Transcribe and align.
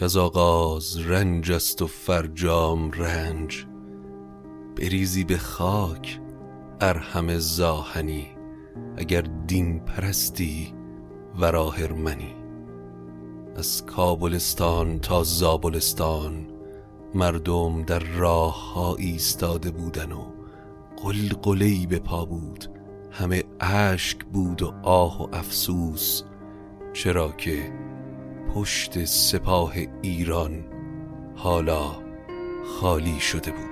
که 0.00 0.04
از 0.04 0.16
آغاز 0.16 0.98
رنج 0.98 1.52
است 1.52 1.82
و 1.82 1.86
فرجام 1.86 2.90
رنج. 2.90 3.66
بریزی 4.76 5.24
به 5.24 5.36
خاک 5.36 6.20
ارحم 6.80 7.38
زاهنی 7.38 8.26
اگر 8.96 9.20
دین 9.46 9.80
پرستی 9.80 10.74
وراهرمنی 11.38 12.34
از 13.56 13.86
کابلستان 13.86 14.98
تا 14.98 15.22
زابلستان 15.22 16.46
مردم 17.14 17.82
در 17.82 17.98
راه 17.98 18.74
ها 18.74 18.96
ایستاده 18.96 19.70
بودن 19.70 20.12
و 20.12 20.24
قلقلی 21.02 21.86
به 21.86 21.98
پا 21.98 22.24
بود. 22.24 22.66
همه 23.10 23.44
اشک 23.60 24.24
بود 24.24 24.62
و 24.62 24.74
آه 24.82 25.22
و 25.22 25.34
افسوس. 25.34 26.22
چرا 26.92 27.32
که 27.32 27.72
پشت 28.54 29.04
سپاه 29.04 29.72
ایران 30.02 30.64
حالا 31.36 31.90
خالی 32.80 33.20
شده 33.20 33.50
بود. 33.50 33.69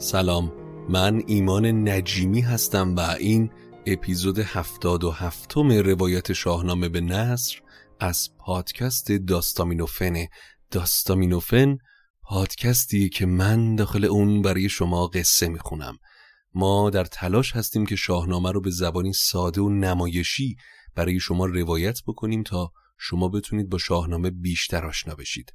سلام 0.00 0.52
من 0.88 1.22
ایمان 1.26 1.88
نجیمی 1.88 2.40
هستم 2.40 2.96
و 2.96 3.00
این 3.00 3.50
اپیزود 3.86 4.38
هفتاد 4.38 5.04
و 5.04 5.10
هفتم 5.10 5.72
روایت 5.72 6.32
شاهنامه 6.32 6.88
به 6.88 7.00
نصر 7.00 7.60
از 8.00 8.30
پادکست 8.38 9.12
داستامینوفن. 9.12 10.26
داستامینوفن 10.70 11.78
پادکستی 12.22 13.08
که 13.08 13.26
من 13.26 13.76
داخل 13.76 14.04
اون 14.04 14.42
برای 14.42 14.68
شما 14.68 15.06
قصه 15.06 15.48
می‌خونم. 15.48 15.98
ما 16.54 16.90
در 16.90 17.04
تلاش 17.04 17.56
هستیم 17.56 17.86
که 17.86 17.96
شاهنامه 17.96 18.52
رو 18.52 18.60
به 18.60 18.70
زبانی 18.70 19.12
ساده 19.12 19.60
و 19.60 19.68
نمایشی 19.68 20.56
برای 20.94 21.20
شما 21.20 21.46
روایت 21.46 21.98
بکنیم 22.06 22.42
تا 22.42 22.72
شما 22.98 23.28
بتونید 23.28 23.68
با 23.68 23.78
شاهنامه 23.78 24.30
بیشتر 24.30 24.86
آشنا 24.86 25.14
بشید. 25.14 25.52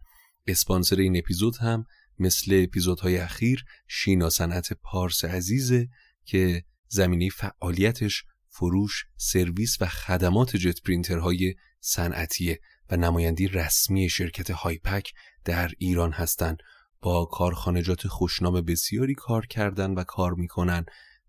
اسپانسر 0.47 0.95
این 0.95 1.17
اپیزود 1.17 1.57
هم 1.57 1.85
مثل 2.19 2.63
اپیزودهای 2.63 3.17
اخیر 3.17 3.65
شینا 3.87 4.29
صنعت 4.29 4.73
پارس 4.73 5.25
عزیزه 5.25 5.89
که 6.25 6.63
زمینه 6.87 7.29
فعالیتش 7.29 8.23
فروش، 8.47 9.05
سرویس 9.17 9.77
و 9.81 9.85
خدمات 9.85 10.55
جت 10.55 10.81
پرینترهای 10.81 11.55
صنعتیه 11.79 12.59
و 12.89 12.97
نمایندی 12.97 13.47
رسمی 13.47 14.09
شرکت 14.09 14.51
هایپک 14.51 15.13
در 15.45 15.71
ایران 15.77 16.11
هستند 16.11 16.57
با 17.01 17.25
کارخانجات 17.25 18.07
خوشنام 18.07 18.61
بسیاری 18.61 19.15
کار 19.15 19.45
کردن 19.45 19.91
و 19.91 20.03
کار 20.03 20.33
می‌کنن 20.33 20.85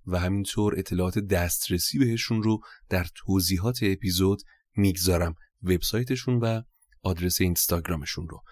و 0.06 0.18
همینطور 0.18 0.78
اطلاعات 0.78 1.18
دسترسی 1.18 1.98
بهشون 1.98 2.42
رو 2.42 2.60
در 2.88 3.06
توضیحات 3.14 3.78
اپیزود 3.82 4.42
می‌گذارم. 4.76 5.34
وبسایتشون 5.62 6.38
و 6.38 6.62
آدرس 7.02 7.40
اینستاگرامشون 7.40 8.28
رو. 8.28 8.42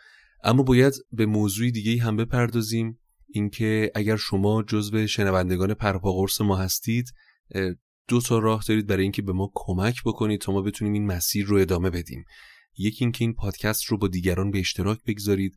اما 0.43 0.63
باید 0.63 0.93
به 1.13 1.27
موضوعی 1.27 1.71
دیگه 1.71 2.03
هم 2.03 2.17
بپردازیم 2.17 2.99
اینکه 3.29 3.91
اگر 3.95 4.17
شما 4.17 4.63
جزو 4.63 5.07
شنوندگان 5.07 5.75
پرپاقرص 5.75 6.41
ما 6.41 6.57
هستید 6.57 7.13
دو 8.09 8.21
تا 8.21 8.39
راه 8.39 8.65
دارید 8.69 8.87
برای 8.87 9.03
اینکه 9.03 9.23
به 9.23 9.33
ما 9.33 9.53
کمک 9.55 10.03
بکنید 10.05 10.41
تا 10.41 10.53
ما 10.53 10.63
بتونیم 10.63 10.93
این 10.93 11.07
مسیر 11.07 11.47
رو 11.47 11.57
ادامه 11.57 11.91
بدیم. 11.91 12.25
یکی 12.79 13.05
اینکه 13.05 13.25
این 13.25 13.35
پادکست 13.35 13.85
رو 13.85 13.99
با 13.99 14.09
دیگران 14.09 14.51
به 14.51 14.59
اشتراک 14.59 14.99
بگذارید. 15.07 15.57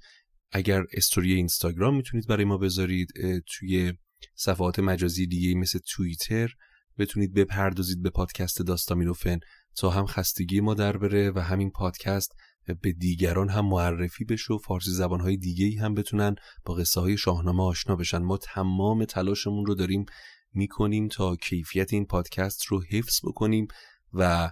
اگر 0.52 0.86
استوری 0.94 1.34
اینستاگرام 1.34 1.96
می‌تونید 1.96 2.28
برای 2.28 2.46
ما 2.46 2.58
بذارید 2.58 3.14
توی 3.48 3.94
صفحات 4.36 4.80
مجازی 4.80 5.28
دیگه 5.28 5.56
مثل 5.56 5.80
توییتر 5.88 6.50
بتونید 6.98 7.34
بپردازید 7.34 8.02
به 8.02 8.10
پادکست 8.10 8.62
داستامینوفن 8.62 9.40
تا 9.78 9.90
هم 9.90 10.06
خستگی 10.06 10.60
ما 10.60 10.74
در 10.74 10.98
بره 10.98 11.32
و 11.32 11.40
همین 11.40 11.72
پادکست 11.72 12.32
به 12.74 12.92
دیگران 12.92 13.50
هم 13.50 13.66
معرفی 13.66 14.26
بشه 14.26 14.54
و 14.54 14.58
فارسی 14.58 14.92
زبانهای 14.92 15.38
دیگه 15.38 15.82
هم 15.82 15.94
بتونن 15.94 16.36
با 16.66 16.74
قصه 16.74 17.02
های 17.02 17.18
شاهنامه 17.18 17.64
آشنا 17.64 17.96
بشن. 17.96 18.18
ما 18.18 18.38
تمام 18.38 19.06
تلاشمون 19.06 19.66
رو 19.66 19.76
داریم 19.76 20.06
می‌کنیم 20.54 21.08
تا 21.08 21.36
کیفیت 21.36 21.94
این 21.94 22.06
پادکست 22.06 22.66
رو 22.66 22.84
حفظ 22.84 23.20
بکنیم 23.24 23.68
و 24.14 24.52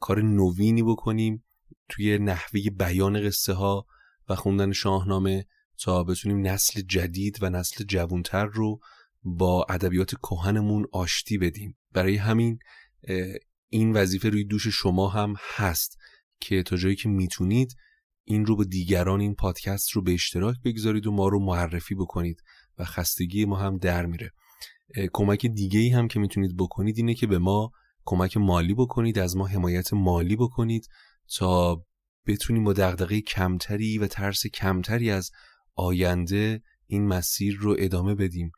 کار 0.00 0.22
نوینی 0.22 0.82
بکنیم 0.82 1.44
توی 1.88 2.18
نحوه 2.18 2.60
بیان 2.78 3.26
قصه 3.26 3.52
ها 3.52 3.86
و 4.28 4.34
خوندن 4.34 4.72
شاهنامه 4.72 5.46
تا 5.78 6.04
بتونیم 6.04 6.46
نسل 6.46 6.80
جدید 6.80 7.38
و 7.42 7.50
نسل 7.50 7.84
جوانتر 7.84 8.44
رو 8.44 8.80
با 9.22 9.66
ادبیات 9.68 10.14
کهنمون 10.14 10.86
آشتی 10.92 11.38
بدیم. 11.38 11.76
برای 11.92 12.16
همین 12.16 12.58
این 13.68 13.92
وظیفه 13.92 14.28
روی 14.28 14.44
دوش 14.44 14.68
شما 14.68 15.08
هم 15.08 15.34
هست. 15.54 15.98
که 16.40 16.62
تا 16.62 16.76
جایی 16.76 16.96
که 16.96 17.08
می‌تونید 17.08 17.76
این 18.24 18.46
رو 18.46 18.56
با 18.56 18.64
دیگران 18.64 19.20
این 19.20 19.34
پادکست 19.34 19.90
رو 19.90 20.02
به 20.02 20.12
اشتراک 20.12 20.56
بگذارید 20.64 21.06
و 21.06 21.12
ما 21.12 21.28
رو 21.28 21.40
معرفی 21.40 21.94
بکنید 21.94 22.42
و 22.78 22.84
خستگی 22.84 23.44
ما 23.44 23.56
هم 23.56 23.78
در 23.78 24.06
میره. 24.06 24.30
کمک 25.12 25.46
دیگه 25.46 25.80
ای 25.80 25.88
هم 25.88 26.08
که 26.08 26.20
می‌تونید 26.20 26.56
بکنید 26.56 26.98
اینه 26.98 27.14
که 27.14 27.26
به 27.26 27.38
ما 27.38 27.70
کمک 28.04 28.36
مالی 28.36 28.74
بکنید 28.74 29.18
از 29.18 29.36
ما 29.36 29.46
حمایت 29.46 29.92
مالی 29.92 30.36
بکنید 30.36 30.88
تا 31.36 31.84
بتونیم 32.26 32.64
با 32.64 32.72
دغدغه 32.72 33.20
کمتری 33.20 33.98
و 33.98 34.06
ترس 34.06 34.46
کمتری 34.46 35.10
از 35.10 35.30
آینده 35.74 36.62
این 36.86 37.06
مسیر 37.06 37.56
رو 37.56 37.76
ادامه 37.78 38.14
بدیم. 38.14 38.50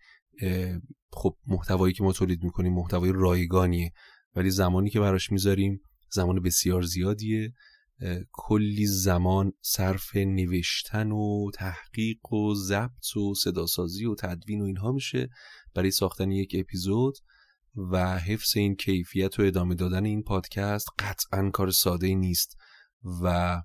خب 1.12 1.36
محتوایی 1.46 1.94
که 1.94 2.02
ما 2.02 2.12
تولید 2.12 2.42
می‌کنیم 2.42 2.72
محتوای 2.74 3.12
رایگانیه 3.14 3.92
ولی 4.34 4.50
زمانی 4.50 4.90
که 4.90 5.00
براش 5.00 5.32
می‌ذاریم 5.32 5.80
زمان 6.16 6.42
بسیار 6.42 6.82
زیادیه. 6.82 7.52
کلی 8.32 8.86
زمان 8.86 9.52
صرف 9.60 10.16
نوشتن 10.16 11.12
و 11.12 11.50
تحقیق 11.54 12.32
و 12.32 12.54
ضبط 12.54 13.16
و 13.16 13.34
صداسازی 13.34 14.04
و 14.04 14.14
تدوین 14.14 14.60
و 14.60 14.64
اینها 14.64 14.92
میشه 14.92 15.28
برای 15.74 15.90
ساختن 15.90 16.30
یک 16.30 16.56
اپیزود 16.58 17.14
و 17.90 18.18
حفظ 18.18 18.56
این 18.56 18.76
کیفیت 18.76 19.40
و 19.40 19.42
ادامه 19.42 19.74
دادن 19.74 20.04
این 20.04 20.22
پادکست 20.22 20.88
قطعا 20.98 21.50
کار 21.50 21.70
ساده 21.70 22.14
نیست 22.14 22.56
و 23.22 23.56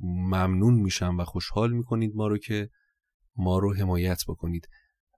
ممنون 0.00 0.74
میشم 0.74 1.16
و 1.18 1.24
خوشحال 1.24 1.72
می‌کنید 1.72 2.12
ما 2.14 2.26
رو 2.26 2.38
که 2.38 2.70
ما 3.36 3.58
رو 3.58 3.74
حمایت 3.74 4.22
بکنید. 4.28 4.68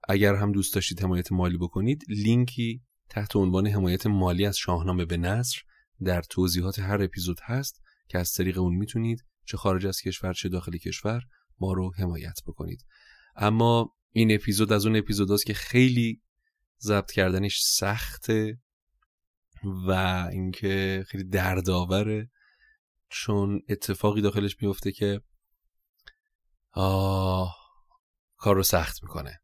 اگر 0.09 0.35
هم 0.35 0.51
دوست 0.51 0.75
داشتید 0.75 1.01
حمایت 1.01 1.31
مالی 1.31 1.57
بکنید 1.57 2.03
لینکی 2.09 2.81
تحت 3.09 3.35
عنوان 3.35 3.67
حمایت 3.67 4.07
مالی 4.07 4.45
از 4.45 4.57
شاهنامه 4.57 5.05
به 5.05 5.17
نصر 5.17 5.61
در 6.03 6.21
توضیحات 6.21 6.79
هر 6.79 7.03
اپیزود 7.03 7.39
هست 7.43 7.81
که 8.07 8.19
از 8.19 8.33
طریق 8.33 8.57
اون 8.57 8.75
می‌تونید 8.75 9.25
چه 9.45 9.57
خارج 9.57 9.85
از 9.85 10.01
کشور 10.01 10.33
چه 10.33 10.49
داخل 10.49 10.77
کشور 10.77 11.21
ما 11.59 11.73
رو 11.73 11.91
حمایت 11.97 12.39
بکنید. 12.47 12.85
اما 13.35 13.95
این 14.11 14.35
اپیزود 14.35 14.73
از 14.73 14.85
اون 14.85 14.95
اپیزوداست 14.95 15.45
که 15.45 15.53
خیلی 15.53 16.21
ضبط 16.81 17.11
کردنش 17.11 17.61
سخته 17.63 18.61
و 19.87 19.91
اینکه 20.31 21.05
خیلی 21.07 21.23
دردآوره 21.23 22.31
چون 23.09 23.61
اتفاقی 23.69 24.21
داخلش 24.21 24.57
میفته 24.61 24.91
که 24.91 25.21
آه 26.71 27.57
کار 28.37 28.55
رو 28.55 28.63
سخت 28.63 29.03
می‌کنه. 29.03 29.41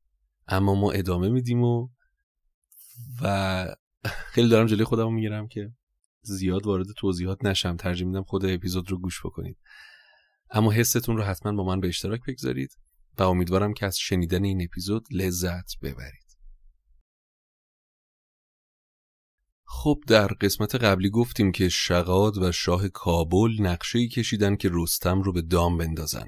اما 0.47 0.75
ما 0.75 0.91
ادامه 0.91 1.29
میدیم 1.29 1.63
و 1.63 1.89
و 3.21 3.65
خیلی 4.33 4.49
دارم 4.49 4.67
جلوی 4.67 4.85
خودم 4.85 5.13
می‌گیرم 5.13 5.47
که 5.47 5.73
زیاد 6.21 6.65
وارد 6.65 6.87
توضیحات 6.97 7.45
نشم. 7.45 7.75
ترجیح 7.77 8.07
میدم 8.07 8.23
خود 8.23 8.45
اپیزود 8.45 8.91
رو 8.91 8.99
گوش 8.99 9.25
بکنید. 9.25 9.57
اما 10.51 10.71
حستون 10.71 11.17
رو 11.17 11.23
حتما 11.23 11.51
با 11.51 11.63
من 11.63 11.79
به 11.79 11.87
اشتراک 11.87 12.21
بگذارید 12.27 12.77
و 13.17 13.23
امیدوارم 13.23 13.73
که 13.73 13.85
از 13.85 13.97
شنیدن 13.97 14.43
این 14.43 14.61
اپیزود 14.61 15.07
لذت 15.11 15.79
ببرید. 15.81 16.29
خب 19.65 19.99
در 20.07 20.27
قسمت 20.27 20.75
قبلی 20.75 21.09
گفتیم 21.09 21.51
که 21.51 21.69
شقاد 21.69 22.37
و 22.37 22.51
شاه 22.51 22.89
کابل 22.89 23.55
نقشه 23.59 24.07
کشیدن 24.07 24.55
که 24.55 24.69
رستم 24.73 25.21
رو 25.21 25.33
به 25.33 25.41
دام 25.41 25.77
بندازن. 25.77 26.27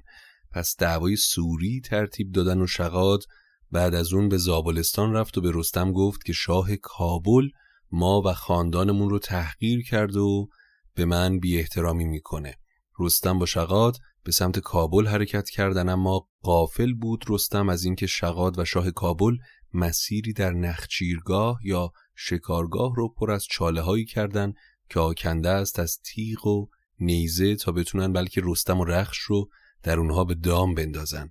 پس 0.51 0.75
دعوای 0.79 1.15
سوری 1.15 1.81
ترتیب 1.81 2.31
دادن 2.31 2.61
و 2.61 2.67
شقاد 2.67 3.23
بعد 3.71 3.95
از 3.95 4.13
اون 4.13 4.29
به 4.29 4.37
زابلستان 4.37 5.13
رفت 5.13 5.37
و 5.37 5.41
به 5.41 5.51
رستم 5.53 5.91
گفت 5.91 6.25
که 6.25 6.33
شاه 6.33 6.75
کابل 6.75 7.49
ما 7.91 8.21
و 8.25 8.33
خاندانمون 8.33 9.09
رو 9.09 9.19
تحقیر 9.19 9.83
کرد 9.83 10.15
و 10.15 10.49
به 10.95 11.05
من 11.05 11.39
بی 11.39 11.57
احترامی 11.57 12.05
می‌کنه. 12.05 12.57
رستم 12.99 13.39
با 13.39 13.45
شقاد 13.45 13.97
به 14.23 14.31
سمت 14.31 14.59
کابل 14.59 15.07
حرکت 15.07 15.49
کردن 15.49 15.89
اما 15.89 16.27
قافل 16.41 16.93
بود 16.93 17.25
رستم 17.29 17.69
از 17.69 17.83
اینکه 17.83 18.07
شقاد 18.07 18.59
و 18.59 18.65
شاه 18.65 18.91
کابل 18.91 19.37
مسیری 19.73 20.33
در 20.33 20.51
نخچیرگاه 20.51 21.59
یا 21.63 21.91
شکارگاه 22.15 22.95
رو 22.95 23.09
پر 23.09 23.31
از 23.31 23.45
چاله 23.49 23.81
هایی 23.81 24.05
کردن 24.05 24.53
که 24.89 24.99
آکنده 24.99 25.49
است 25.49 25.79
از 25.79 25.99
تیغ 26.03 26.47
و 26.47 26.67
نیزه 26.99 27.55
تا 27.55 27.71
بتونن 27.71 28.13
بلکه 28.13 28.41
رستم 28.43 28.79
و 28.79 28.85
رخش 28.85 29.17
رو 29.17 29.49
در 29.83 29.99
اونها 29.99 30.23
به 30.23 30.35
دام 30.35 30.75
بندازن. 30.75 31.29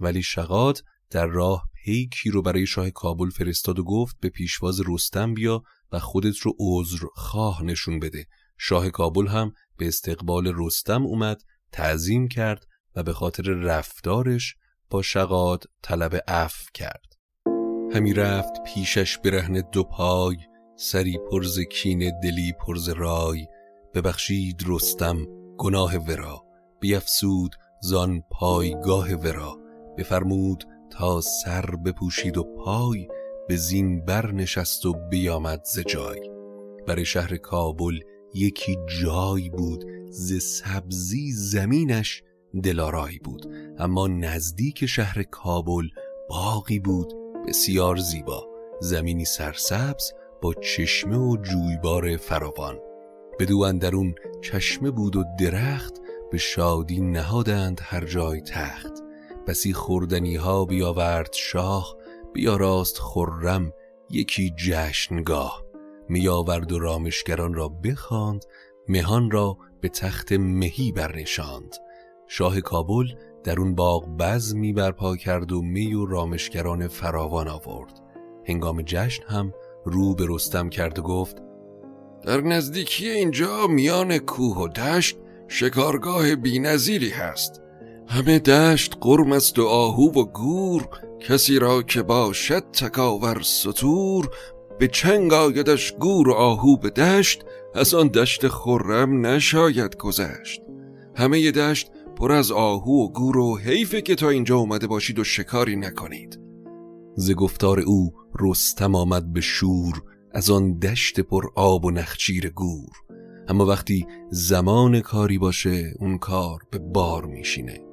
ولی 0.00 0.22
شقاد 0.22 0.82
در 1.10 1.26
راه 1.26 1.69
پیکی 1.84 2.30
رو 2.30 2.42
برای 2.42 2.66
شاه 2.66 2.90
کابل 2.90 3.30
فرستاد 3.30 3.78
و 3.78 3.84
گفت 3.84 4.16
به 4.20 4.28
پیشواز 4.28 4.80
رستم 4.88 5.34
بیا 5.34 5.62
و 5.92 5.98
خودت 5.98 6.38
رو 6.38 6.54
عذر 6.60 7.06
خواه 7.14 7.62
نشون 7.62 8.00
بده. 8.00 8.26
شاه 8.58 8.90
کابل 8.90 9.26
هم 9.26 9.52
به 9.76 9.88
استقبال 9.88 10.52
رستم 10.56 11.02
اومد 11.02 11.42
تعظیم 11.72 12.28
کرد 12.28 12.66
و 12.96 13.02
به 13.02 13.12
خاطر 13.12 13.42
رفتارش 13.42 14.54
با 14.90 15.02
شقاد 15.02 15.64
طلب 15.82 16.20
عفو 16.28 16.64
کرد. 16.74 17.16
همی 17.94 18.12
رفت 18.12 18.52
پیشش 18.66 19.18
برهن 19.18 19.62
دو 19.72 19.84
پای 19.84 20.36
سری 20.76 21.18
پرز 21.30 21.60
کین 21.60 22.20
دلی 22.20 22.52
پرز 22.52 22.88
رای. 22.88 23.46
ببخشید 23.94 24.64
رستم 24.66 25.26
گناه 25.58 25.96
ورا 25.96 26.44
بیافسود 26.80 27.56
زان 27.82 28.22
پایگاه 28.30 29.14
ورا. 29.14 29.56
بفرمود 29.98 30.64
تا 30.90 31.20
سر 31.20 31.66
بپوشید 31.84 32.36
و 32.36 32.42
پای 32.42 33.08
به 33.48 33.56
زین 33.56 34.04
برنشست 34.04 34.86
و 34.86 34.92
بیامد 35.10 35.64
ز 35.64 35.78
جای. 35.78 36.30
برای 36.86 37.04
شهر 37.04 37.36
کابل 37.36 38.00
یکی 38.34 38.76
جای 39.00 39.50
بود 39.50 39.84
ز 40.10 40.42
سبزی 40.42 41.32
زمینش 41.32 42.22
دلارایی 42.62 43.18
بود. 43.18 43.46
اما 43.78 44.06
نزدیک 44.06 44.86
شهر 44.86 45.22
کابل 45.22 45.88
باقی 46.28 46.78
بود 46.78 47.12
بسیار 47.48 47.96
زیبا. 47.96 48.46
زمینی 48.80 49.24
سرسبز 49.24 50.12
با 50.42 50.54
چشمه 50.54 51.16
و 51.18 51.36
جویبار 51.36 52.16
فراوان. 52.16 52.78
بدو 53.38 53.58
اندرون 53.58 54.14
چشمه 54.42 54.90
بود 54.90 55.16
و 55.16 55.24
درخت 55.38 55.94
به 56.30 56.38
شادی 56.38 57.00
نهادند 57.00 57.80
هر 57.82 58.04
جای 58.04 58.40
تخت. 58.40 58.92
بسی 59.46 59.72
خوردنی 59.72 60.36
ها 60.36 60.64
بیاورد 60.64 61.32
شاه 61.32 61.96
بیاراست 62.32 62.98
خرم 62.98 63.72
یکی 64.10 64.54
جشنگاه. 64.56 65.64
میآورد 66.08 66.72
و 66.72 66.78
رامشگران 66.78 67.54
را 67.54 67.68
بخواند 67.68 68.44
مهان 68.88 69.30
را 69.30 69.56
به 69.80 69.88
تخت 69.88 70.32
مهی 70.32 70.92
برنشاند. 70.92 71.76
شاه 72.28 72.60
کابل 72.60 73.06
در 73.44 73.60
اون 73.60 73.74
باغ 73.74 74.16
بزمی 74.18 74.72
برپا 74.72 75.16
کرد 75.16 75.52
و 75.52 75.62
می 75.62 75.94
و 75.94 76.06
رامشگران 76.06 76.88
فراوان 76.88 77.48
آورد. 77.48 78.00
هنگام 78.46 78.82
جشن 78.82 79.22
هم 79.22 79.52
رو 79.84 80.14
به 80.14 80.26
رستم 80.28 80.68
کرد 80.68 80.98
و 80.98 81.02
گفت 81.02 81.36
در 82.22 82.40
نزدیکی 82.40 83.10
اینجا 83.10 83.66
میان 83.66 84.18
کوه 84.18 84.56
و 84.58 84.68
دشت 84.68 85.16
شکارگاه 85.48 86.36
بینظیری 86.36 87.10
هست. 87.10 87.62
همه 88.10 88.38
دشت 88.38 88.96
قرم 89.00 89.32
است 89.32 89.58
و 89.58 89.66
آهو 89.66 90.20
و 90.20 90.24
گور 90.24 90.88
کسی 91.20 91.58
را 91.58 91.82
که 91.82 92.02
باشد 92.02 92.70
تکاور 92.72 93.40
سطور 93.42 94.30
به 94.78 94.88
چنگ 94.88 95.32
آیدش 95.32 95.92
گور 95.92 96.28
و 96.28 96.32
آهو 96.32 96.76
به 96.76 96.90
دشت 96.90 97.44
از 97.74 97.94
آن 97.94 98.08
دشت 98.08 98.48
خرم 98.48 99.26
نشاید 99.26 99.96
گذشت. 99.96 100.60
همه 101.16 101.50
دشت 101.50 101.90
پر 102.16 102.32
از 102.32 102.52
آهو 102.52 103.04
و 103.04 103.12
گور 103.12 103.36
و 103.36 103.58
حیفه 103.58 104.02
که 104.02 104.14
تا 104.14 104.28
اینجا 104.28 104.56
اومده 104.56 104.86
باشید 104.86 105.18
و 105.18 105.24
شکاری 105.24 105.76
نکنید. 105.76 106.40
ز 107.16 107.32
گفتار 107.32 107.80
او 107.80 108.12
رستم 108.40 108.94
آمد 108.94 109.32
به 109.32 109.40
شور 109.40 110.02
از 110.32 110.50
آن 110.50 110.78
دشت 110.78 111.20
پر 111.20 111.44
آب 111.54 111.84
و 111.84 111.90
نخچیر 111.90 112.50
گور. 112.50 112.90
اما 113.48 113.66
وقتی 113.66 114.06
زمان 114.30 115.00
کاری 115.00 115.38
باشه 115.38 115.94
اون 115.98 116.18
کار 116.18 116.58
به 116.70 116.78
بار 116.78 117.26
میشینه. 117.26 117.89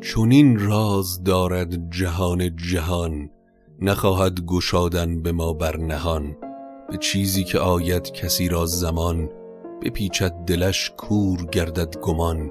چونین 0.00 0.58
راز 0.58 1.24
دارد 1.24 1.90
جهان 1.90 2.56
جهان 2.56 3.30
نخواهد 3.80 4.40
گشادن 4.40 5.22
به 5.22 5.32
ما 5.32 5.52
بر 5.52 5.76
نهان. 5.76 6.36
به 6.90 6.96
چیزی 6.96 7.44
که 7.44 7.58
آید 7.58 8.12
کسی 8.12 8.48
را 8.48 8.66
زمان 8.66 9.30
بپیچد 9.82 10.32
دلش 10.32 10.92
کور 10.96 11.44
گردد 11.44 11.96
گمان. 12.00 12.50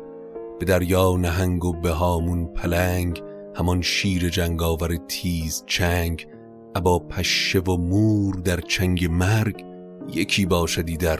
به 0.60 0.66
دریا 0.66 1.18
نهنگ 1.18 1.66
و 1.66 1.74
به 1.74 1.90
هامون 1.90 2.46
پلنگ 2.46 3.24
همان 3.56 3.82
شیر 3.82 4.30
جنگاور 4.30 4.96
تیز 5.08 5.64
چنگ. 5.66 6.28
ابا 6.76 7.00
پشه 7.00 7.60
و 7.60 7.78
مور 7.78 8.36
در 8.36 8.62
چنگ 8.62 9.06
مرگ 9.06 9.66
یکی 10.14 10.46
باشدی 10.46 10.98
در 10.98 11.20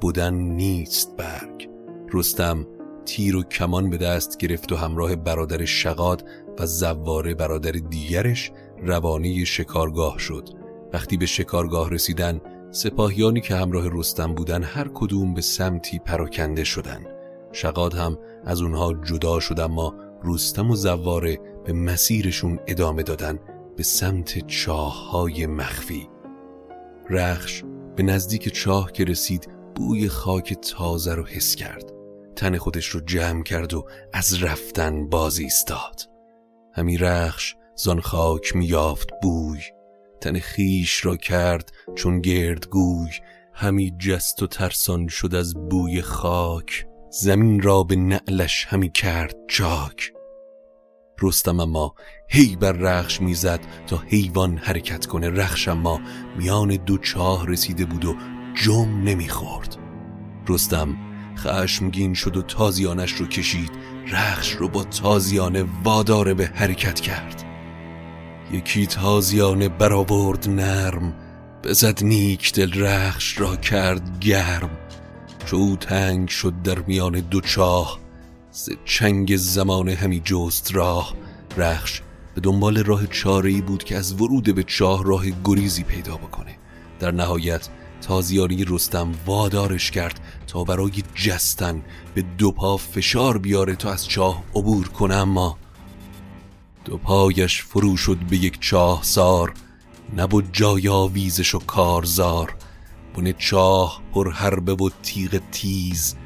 بودن 0.00 0.34
نیست 0.34 1.16
برگ. 1.16 1.68
رستم 2.12 2.66
تیر 3.06 3.36
و 3.36 3.42
کمان 3.42 3.90
به 3.90 3.96
دست 3.96 4.36
گرفت 4.36 4.72
و 4.72 4.76
همراه 4.76 5.16
برادر 5.16 5.64
شقاد 5.64 6.28
و 6.58 6.66
زواره 6.66 7.34
برادر 7.34 7.70
دیگرش 7.70 8.52
روانه 8.82 9.44
شکارگاه 9.44 10.18
شد. 10.18 10.48
وقتی 10.92 11.16
به 11.16 11.26
شکارگاه 11.26 11.90
رسیدن 11.90 12.40
سپاهیانی 12.70 13.40
که 13.40 13.54
همراه 13.54 13.88
رستم 13.92 14.34
بودن 14.34 14.62
هر 14.62 14.88
کدوم 14.94 15.34
به 15.34 15.40
سمتی 15.40 15.98
پراکنده 15.98 16.64
شدن. 16.64 17.06
شقاد 17.52 17.94
هم 17.94 18.18
از 18.44 18.62
اونها 18.62 18.94
جدا 18.94 19.40
شد 19.40 19.60
اما 19.60 19.94
رستم 20.24 20.70
و 20.70 20.76
زواره 20.76 21.38
به 21.64 21.72
مسیرشون 21.72 22.58
ادامه 22.66 23.02
دادن 23.02 23.38
به 23.76 23.82
سمت 23.82 24.46
چاه 24.46 25.10
های 25.10 25.46
مخفی. 25.46 26.08
رخش 27.10 27.64
به 27.96 28.02
نزدیک 28.02 28.52
چاه 28.52 28.92
که 28.92 29.04
رسید 29.04 29.48
بوی 29.74 30.08
خاک 30.08 30.54
تازه 30.54 31.14
رو 31.14 31.24
حس 31.24 31.54
کرد. 31.54 31.95
تن 32.36 32.56
خودش 32.56 32.86
رو 32.86 33.00
جمع 33.00 33.42
کرد 33.42 33.74
و 33.74 33.86
از 34.12 34.42
رفتن 34.42 35.08
باز 35.08 35.38
ایستاد. 35.38 36.00
همی 36.74 36.96
رخش 36.96 37.54
زان 37.76 38.00
خاک 38.00 38.56
میافت 38.56 39.08
بوی. 39.22 39.60
تن 40.20 40.38
خیش 40.38 41.06
را 41.06 41.16
کرد 41.16 41.72
چون 41.94 42.20
گردگوی 42.20 43.10
همی 43.54 43.96
جست 43.98 44.42
و 44.42 44.46
ترسان 44.46 45.08
شد 45.08 45.34
از 45.34 45.54
بوی 45.54 46.02
خاک. 46.02 46.86
زمین 47.10 47.62
را 47.62 47.82
به 47.82 47.96
نعلش 47.96 48.66
همی 48.68 48.90
کرد 48.90 49.36
چاک. 49.48 50.12
رستم 51.22 51.60
اما 51.60 51.94
هی 52.28 52.56
بر 52.56 52.72
رخش 52.72 53.20
می‌زد 53.20 53.60
تا 53.86 53.96
حیوان 53.96 54.56
حرکت 54.56 55.06
کنه. 55.06 55.30
رخش 55.30 55.68
اما 55.68 56.00
میان 56.38 56.68
دو 56.68 56.98
چاه 56.98 57.46
رسیده 57.46 57.84
بود 57.84 58.04
و 58.04 58.14
جم 58.54 59.02
نمی‌خورد. 59.04 59.76
رستم 60.48 61.05
خشمگین 61.38 62.14
شد 62.14 62.36
و 62.36 62.42
تازیانش 62.42 63.12
رو 63.12 63.26
کشید. 63.26 63.70
رخش 64.12 64.52
رو 64.52 64.68
با 64.68 64.84
تازیانه 64.84 65.64
واداره 65.84 66.34
به 66.34 66.46
حرکت 66.54 67.00
کرد. 67.00 67.44
یکی 68.52 68.86
تازیانه 68.86 69.68
برآورد 69.68 70.48
نرم 70.48 71.14
بزد 71.64 72.04
نیک 72.04 72.52
دل 72.52 72.82
رخش 72.82 73.40
را 73.40 73.56
کرد 73.56 74.18
گرم. 74.20 74.70
چو 75.46 75.76
تنگ 75.76 76.28
شد 76.28 76.62
در 76.64 76.78
میان 76.78 77.20
دو 77.20 77.40
چاه 77.40 77.98
ز 78.50 78.70
چنگ 78.84 79.36
زمان 79.36 79.88
همی 79.88 80.22
جست 80.24 80.74
راه. 80.74 81.14
رخش 81.56 82.02
به 82.34 82.40
دنبال 82.40 82.84
راه 82.84 83.06
چاره 83.06 83.60
بود 83.60 83.84
که 83.84 83.96
از 83.96 84.12
ورود 84.12 84.54
به 84.54 84.62
چاه 84.62 85.04
راه 85.04 85.24
گریزی 85.44 85.82
پیدا 85.82 86.16
بکنه. 86.16 86.58
در 87.00 87.10
نهایت 87.10 87.68
تازیاری 88.02 88.64
رستم 88.68 89.12
وادارش 89.26 89.90
کرد 89.90 90.20
تا 90.46 90.64
برای 90.64 91.02
جستن 91.14 91.82
به 92.14 92.22
دو 92.22 92.52
پا 92.52 92.76
فشار 92.76 93.38
بیاره 93.38 93.76
تا 93.76 93.92
از 93.92 94.08
چاه 94.08 94.42
عبور 94.54 94.88
کنه 94.88 95.14
اما 95.14 95.58
دو 96.84 96.96
پایش 96.96 97.62
فرو 97.62 97.96
شد 97.96 98.16
به 98.16 98.36
یک 98.36 98.60
چاه 98.60 99.02
سار 99.02 99.54
نبود 100.16 100.48
جای 100.52 100.88
آویزش 100.88 101.54
و 101.54 101.58
کارزار. 101.58 102.56
بن 103.16 103.32
چاه 103.32 104.02
پر 104.14 104.32
حربه 104.32 104.74
و 104.74 104.90
تیغ 105.02 105.42
تیز 105.52 106.16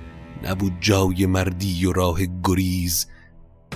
نبود 0.44 0.72
جای 0.80 1.26
مردی 1.26 1.86
و 1.86 1.92
راه 1.92 2.20
گریز. 2.44 3.06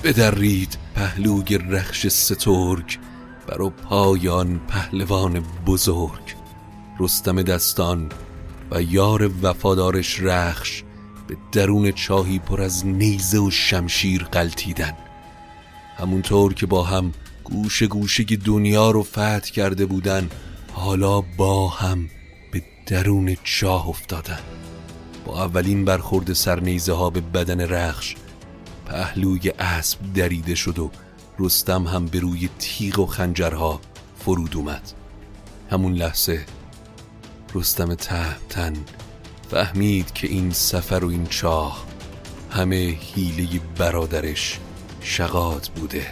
بدرید 0.05 0.79
پهلوی 0.95 1.59
رخش 1.59 2.07
سترگ 2.07 2.99
برو 3.47 3.71
پایان 3.71 4.59
پهلوان 4.59 5.43
بزرگ. 5.67 6.44
رستم 7.01 7.43
دستان 7.43 8.09
و 8.71 8.83
یار 8.83 9.31
وفادارش 9.43 10.21
رخش 10.21 10.83
به 11.29 11.37
درون 11.53 11.93
چاهی 11.93 12.39
پر 12.39 12.63
از 12.63 12.87
نیزه 12.87 13.39
و 13.39 13.51
شمشیر 13.51 14.25
قلتیدن 14.25 14.97
همونطور 15.97 16.55
که 16.55 16.67
با 16.67 16.83
هم 16.83 17.13
گوشه 17.45 17.87
گوشه 17.87 18.25
دنیا 18.25 18.91
رو 18.91 19.03
فتح 19.03 19.39
کرده 19.39 19.87
بودن 19.87 20.31
حالا 20.73 21.21
با 21.21 21.69
هم 21.69 22.09
به 22.53 22.63
درون 22.87 23.37
چاه 23.45 23.89
افتادن. 23.89 24.41
با 25.27 25.45
اولین 25.45 25.85
برخورد 25.85 26.33
سرنیزه 26.33 26.93
ها 26.93 27.11
به 27.11 27.21
بدن 27.21 27.61
رخش 27.61 28.15
پهلوی 28.87 29.53
اسب 29.59 29.99
دریده 30.15 30.55
شد 30.55 30.79
و 30.79 30.91
رستم 31.39 31.87
هم 31.87 32.07
به 32.07 32.21
روی 32.21 32.49
تیغ 32.59 32.99
و 32.99 33.07
خنجرها 33.07 33.81
فرود 34.19 34.57
اومد. 34.57 34.93
همون 35.71 35.95
لحظه 35.95 36.47
رستم 37.55 37.95
تهتن 37.95 38.73
فهمید 39.51 40.13
که 40.13 40.29
این 40.29 40.51
سفر 40.51 41.05
و 41.05 41.09
این 41.09 41.27
چاه 41.27 41.85
همه 42.51 42.91
حیله 42.91 43.61
برادرش 43.79 44.59
شقات 45.01 45.69
بوده. 45.69 46.07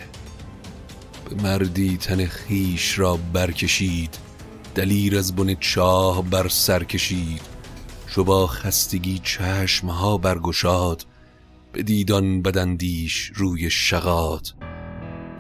به 1.28 1.42
مردی 1.42 1.96
تن 1.96 2.26
خیش 2.26 2.99
را 2.99 3.18
برکشید 3.32 4.18
دلیر 4.75 5.18
از 5.18 5.37
بن 5.37 5.54
چاه 5.54 6.22
بر 6.22 6.49
سر 6.49 6.84
کشید. 6.84 7.40
چو 8.06 8.25
با 8.25 8.46
خستگی 8.46 9.20
چشمها 9.25 10.18
برگشاد 10.18 11.06
به 11.72 11.82
دیدان 11.82 12.42
بدندیش 12.42 13.30
روی 13.34 13.70
شقات 13.70 14.54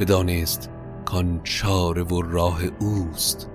بدانست 0.00 0.70
کان 1.04 1.40
چاره 1.44 2.02
و 2.02 2.22
راه 2.22 2.62
اوست 2.80 3.48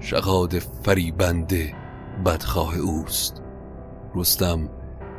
شقاد 0.00 0.58
فریبنده 0.58 1.83
بدخواه 2.26 2.78
اوست. 2.78 3.42
رستم 4.14 4.68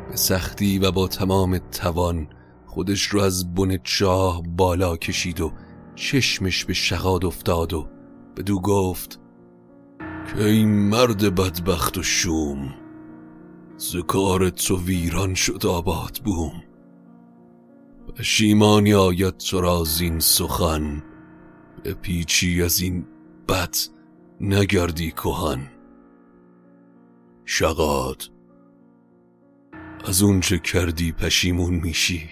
به 0.09 0.15
سختی 0.15 0.79
و 0.79 0.91
با 0.91 1.07
تمام 1.07 1.57
توان 1.57 2.27
خودش 2.65 3.03
رو 3.03 3.21
از 3.21 3.53
بن 3.53 3.77
چاه 3.83 4.43
بالا 4.57 4.97
کشید 4.97 5.41
و 5.41 5.51
چشمش 5.95 6.65
به 6.65 6.73
شقاد 6.73 7.25
افتاد 7.25 7.73
و 7.73 7.87
بدو 8.37 8.59
گفت 8.59 9.19
که 10.27 10.43
این 10.43 10.69
مرد 10.89 11.35
بدبخت 11.35 11.97
و 11.97 12.03
شوم 12.03 12.75
زکار 13.77 14.49
تو 14.49 14.81
ویران 14.81 15.33
شد 15.33 15.65
آباد 15.65 16.21
بوم. 16.25 16.63
پشیمانی 18.17 18.93
آید 18.93 19.37
تو 19.37 19.61
را 19.61 19.83
زین 19.83 20.19
سخن 20.19 21.03
به 21.83 21.93
پیچی 21.93 22.63
از 22.63 22.81
این 22.81 23.05
بد 23.49 23.75
نگردی 24.41 25.11
کهن. 25.11 25.74
شقاد 27.47 28.23
از 30.05 30.21
اون 30.21 30.39
چه 30.39 30.59
کردی 30.59 31.11
پشیمون 31.11 31.73
میشی 31.73 32.29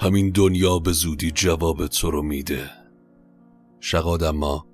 همین 0.00 0.30
دنیا 0.30 0.78
به 0.78 0.92
زودی 0.92 1.30
جواب 1.30 1.86
تو 1.86 2.10
رو 2.10 2.22
میده. 2.22 2.70
شقاد 3.80 4.22
اما 4.22 4.66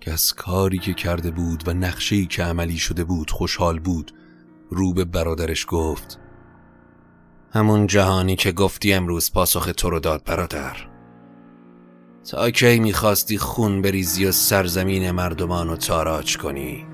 که 0.00 0.12
از 0.12 0.32
کاری 0.32 0.78
که 0.78 0.94
کرده 0.94 1.30
بود 1.30 1.68
و 1.68 1.72
نقشه‌ای 1.72 2.26
که 2.26 2.42
عملی 2.42 2.78
شده 2.78 3.04
بود 3.04 3.30
خوشحال 3.30 3.78
بود 3.78 4.12
رو 4.70 4.94
به 4.94 5.04
برادرش 5.04 5.66
گفت 5.68 6.20
همون 7.50 7.86
جهانی 7.86 8.36
که 8.36 8.52
گفتی 8.52 8.92
امروز 8.92 9.32
پاسخ 9.32 9.70
تو 9.76 9.90
رو 9.90 10.00
داد 10.00 10.24
برادر. 10.24 10.76
تا 12.30 12.50
کی 12.50 12.80
می‌خواستی 12.80 13.38
خون 13.38 13.82
بریزی 13.82 14.26
و 14.26 14.32
سرزمین 14.32 15.10
مردمان 15.10 15.68
رو 15.68 15.76
تاراج 15.76 16.38
کنی؟ 16.38 16.91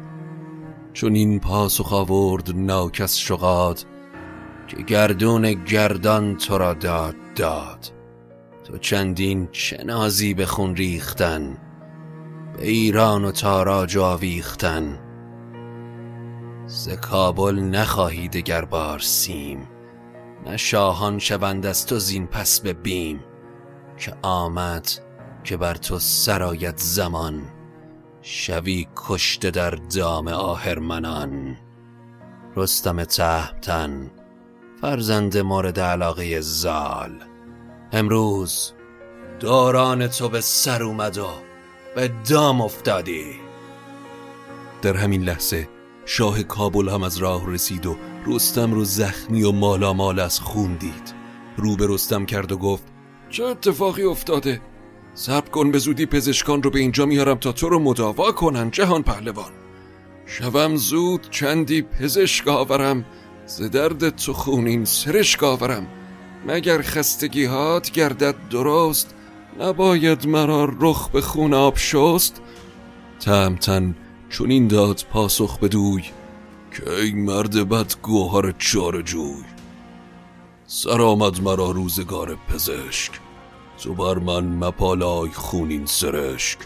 چون 0.98 1.14
این 1.14 1.40
پاسخ 1.40 1.92
آورد 1.92 2.50
ناکس 2.54 3.16
شقاد 3.16 3.80
که 4.66 4.76
گردون 4.82 5.52
گردان 5.52 6.36
تو 6.36 6.58
را 6.58 6.74
داد 6.74 7.14
داد. 7.36 7.92
تو 8.64 8.78
چندین 8.78 9.48
چنازی 9.52 10.34
به 10.34 10.46
خون 10.46 10.76
ریختن 10.76 11.58
به 12.56 12.68
ایران 12.68 13.24
و 13.24 13.30
تاراج 13.30 13.98
آویختن. 13.98 14.98
ز 16.66 16.88
کابل 16.88 17.54
نخواهی 17.54 18.28
دگر 18.28 18.64
بار 18.64 18.98
سیم 18.98 19.68
نه 20.46 20.56
شاهان 20.56 21.18
شوند 21.18 21.66
از 21.66 21.86
تو 21.86 21.98
زین 21.98 22.26
پس 22.26 22.60
به 22.60 22.72
بیم. 22.72 23.20
که 23.98 24.14
آمد 24.22 24.88
که 25.44 25.56
بر 25.56 25.74
تو 25.74 25.98
سرایت 25.98 26.76
زمان. 26.76 27.57
شوی 28.30 28.86
کشته 28.96 29.50
در 29.50 29.70
دام 29.70 30.28
آهرمنان. 30.28 31.56
رستم 32.56 33.04
تهمتن 33.04 34.10
فرزند 34.80 35.38
مورد 35.38 35.80
علاقه 35.80 36.40
زال. 36.40 37.24
امروز 37.92 38.72
دوران 39.40 40.06
تو 40.06 40.28
به 40.28 40.40
سر 40.40 40.82
اومد 40.82 41.18
و 41.18 41.28
به 41.94 42.12
دام 42.30 42.60
افتادی. 42.60 43.26
در 44.82 44.96
همین 44.96 45.22
لحظه 45.22 45.68
شاه 46.06 46.42
کابل 46.42 46.88
هم 46.88 47.02
از 47.02 47.16
راه 47.16 47.52
رسید 47.52 47.86
و 47.86 47.96
رستم 48.26 48.72
رو 48.72 48.84
زخمی 48.84 49.42
و 49.42 49.52
مالا 49.52 49.92
مال 49.92 50.18
از 50.18 50.40
خون 50.40 50.74
دید. 50.74 51.14
رو 51.56 51.76
به 51.76 51.86
رستم 51.88 52.26
کرد 52.26 52.52
و 52.52 52.56
گفت 52.56 52.84
چه 53.30 53.44
اتفاقی 53.44 54.02
افتاده؟ 54.02 54.60
صبر 55.18 55.50
کن 55.50 55.70
به 55.70 55.78
زودی 55.78 56.06
پزشکان 56.06 56.62
رو 56.62 56.70
به 56.70 56.78
اینجا 56.78 57.06
میارم 57.06 57.38
تا 57.38 57.52
تو 57.52 57.68
رو 57.68 57.78
مداوا 57.78 58.32
کنن 58.32 58.70
جهان 58.70 59.02
پهلوان. 59.02 59.50
شوم 60.26 60.76
زود 60.76 61.30
چندی 61.30 61.82
پزشک 61.82 62.48
آورم 62.48 63.04
ز 63.46 63.62
درد 63.62 64.16
تو 64.16 64.32
خونین 64.32 64.84
سرشک 64.84 65.42
آورم. 65.42 65.86
مگر 66.46 66.82
خستگی 66.82 67.44
هات 67.44 67.90
گردد 67.90 68.34
درست 68.50 69.14
نباید 69.60 70.26
مرا 70.26 70.64
رخ 70.80 71.08
به 71.08 71.20
خون 71.20 71.54
آب 71.54 71.76
شست؟ 71.76 72.40
تمتن 73.20 73.96
چون 74.28 74.50
این 74.50 74.68
داد 74.68 75.04
پاسخ 75.10 75.58
بدوی 75.58 76.02
که 76.72 76.92
ای 76.92 77.12
مرد 77.12 77.68
بد 77.68 77.94
گوهر 78.02 78.54
چار 78.58 79.02
جوی 79.02 79.44
سر 80.66 81.02
آمد 81.02 81.42
مرا 81.42 81.70
روزگار 81.70 82.38
پزشک. 82.48 83.27
تو 83.82 83.94
بر 83.94 84.18
من 84.18 84.44
مپالای 84.44 85.30
خونین 85.30 85.86
سرشک. 85.86 86.58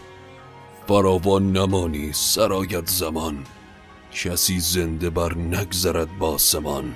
فراوان 0.87 1.51
نمانی 1.51 2.13
سرایت 2.13 2.89
زمان. 2.89 3.45
کسی 4.11 4.59
زنده 4.59 5.09
بر 5.09 5.37
نگذرد 5.37 6.17
با 6.17 6.37
سمان. 6.37 6.93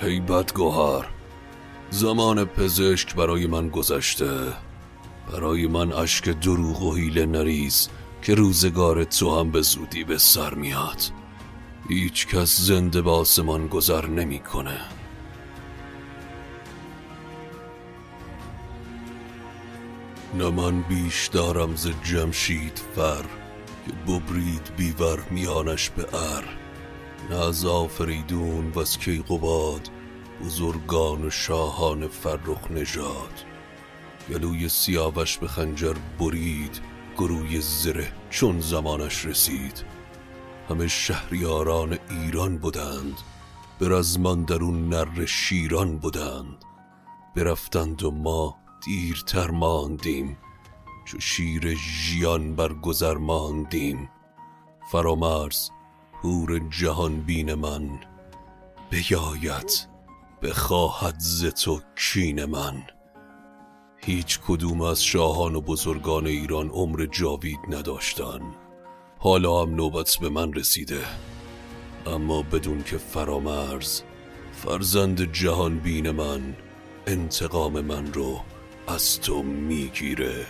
هی 0.00 0.20
بدگوهر 0.20 1.06
زمان 1.90 2.44
پزشک 2.44 3.14
برای 3.14 3.46
من 3.46 3.68
گذشته. 3.68 4.52
برای 5.32 5.66
من 5.66 5.92
اشک 5.92 6.28
دروغ 6.28 6.82
و 6.82 6.94
حیله 6.94 7.26
نریز 7.26 7.88
که 8.22 8.34
روزگار 8.34 9.04
تو 9.04 9.40
هم 9.40 9.50
به 9.50 9.62
زودی 9.62 10.04
به 10.04 10.18
سر 10.18 10.54
میاد. 10.54 11.02
هیچ 11.88 12.26
کس 12.26 12.60
زنده 12.60 13.02
به 13.02 13.10
آسمان 13.10 13.66
گذر 13.66 14.06
نمی‌کنه. 14.06 14.80
نه 20.34 20.50
من 20.50 20.82
بیش 20.82 21.26
دارم 21.26 21.76
ز 21.76 21.88
جمشید 22.04 22.82
فر 22.96 23.22
که 23.86 23.92
ببرید 24.06 24.72
بیور 24.76 25.20
میانش 25.30 25.90
به 25.90 26.14
ار. 26.14 26.44
نه 27.30 27.46
از 27.46 27.64
آفریدون 27.64 28.70
و 28.70 28.78
از 28.78 28.98
کیقوباد 28.98 29.88
بزرگان 30.44 31.24
و 31.24 31.30
شاهان 31.30 32.08
فرخ 32.08 32.70
نژاد. 32.70 33.44
گلوی 34.30 34.68
سیاوش 34.68 35.38
به 35.38 35.48
خنجر 35.48 35.94
برید 36.20 36.80
گروی 37.16 37.60
زره 37.60 38.12
چون 38.30 38.60
زمانش 38.60 39.26
رسید. 39.26 39.84
همه 40.70 40.88
شهریاران 40.88 41.98
ایران 42.10 42.58
بودند 42.58 43.18
به 43.78 43.88
رزمان 43.88 44.44
درون 44.44 44.88
نر 44.88 45.26
شیران 45.26 45.98
بودند. 45.98 46.64
برفتند 47.36 48.02
و 48.02 48.10
ما 48.10 48.56
دیرتر 48.84 49.50
ماندیم 49.50 50.38
چو 51.04 51.20
شیر 51.20 51.74
ژیان 51.74 52.56
بر 52.56 52.72
گذر 52.72 53.14
ماندیم. 53.14 54.10
فرامرز 54.92 55.70
پور 56.22 56.58
جهان 56.58 57.20
بین 57.20 57.54
من 57.54 58.00
بیاید 58.90 59.88
بخواهد 60.42 61.14
ز 61.18 61.44
تو 61.44 61.80
کین 61.96 62.44
من. 62.44 62.82
هیچ 63.96 64.40
کدوم 64.46 64.80
از 64.80 65.04
شاهان 65.04 65.54
و 65.54 65.60
بزرگان 65.60 66.26
ایران 66.26 66.68
عمر 66.68 67.06
جاوید 67.06 67.58
نداشتن. 67.68 68.40
حالا 69.18 69.62
هم 69.62 69.74
نوبت 69.74 70.16
به 70.20 70.28
من 70.28 70.52
رسیده. 70.52 71.04
اما 72.06 72.42
بدون 72.42 72.82
که 72.82 72.98
فرامرز 72.98 74.02
فرزند 74.52 75.32
جهان 75.32 75.78
بین 75.78 76.10
من 76.10 76.56
انتقام 77.06 77.80
من 77.80 78.12
رو 78.12 78.40
از 78.88 79.20
تو 79.20 79.42
می‌گیره. 79.42 80.46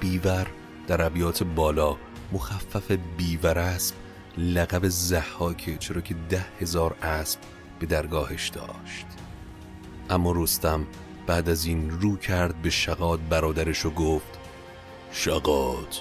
بیور 0.00 0.46
در 0.86 1.02
ابیات 1.02 1.42
بالا 1.42 1.96
مخفف 2.32 2.90
بیور 3.16 3.58
اسب 3.58 3.94
لقب 4.38 4.88
زحاکه 4.88 5.76
چرا 5.76 6.00
که 6.00 6.14
ده 6.28 6.46
هزار 6.60 6.96
اسب 7.02 7.38
به 7.80 7.86
درگاهش 7.86 8.48
داشت. 8.48 9.06
اما 10.10 10.32
رستم 10.32 10.86
بعد 11.26 11.48
از 11.48 11.66
این 11.66 11.90
رو 11.90 12.16
کرد 12.16 12.62
به 12.62 12.70
شقاد 12.70 13.28
برادرش 13.28 13.86
و 13.86 13.90
گفت 13.90 14.38
شقاد 15.12 15.94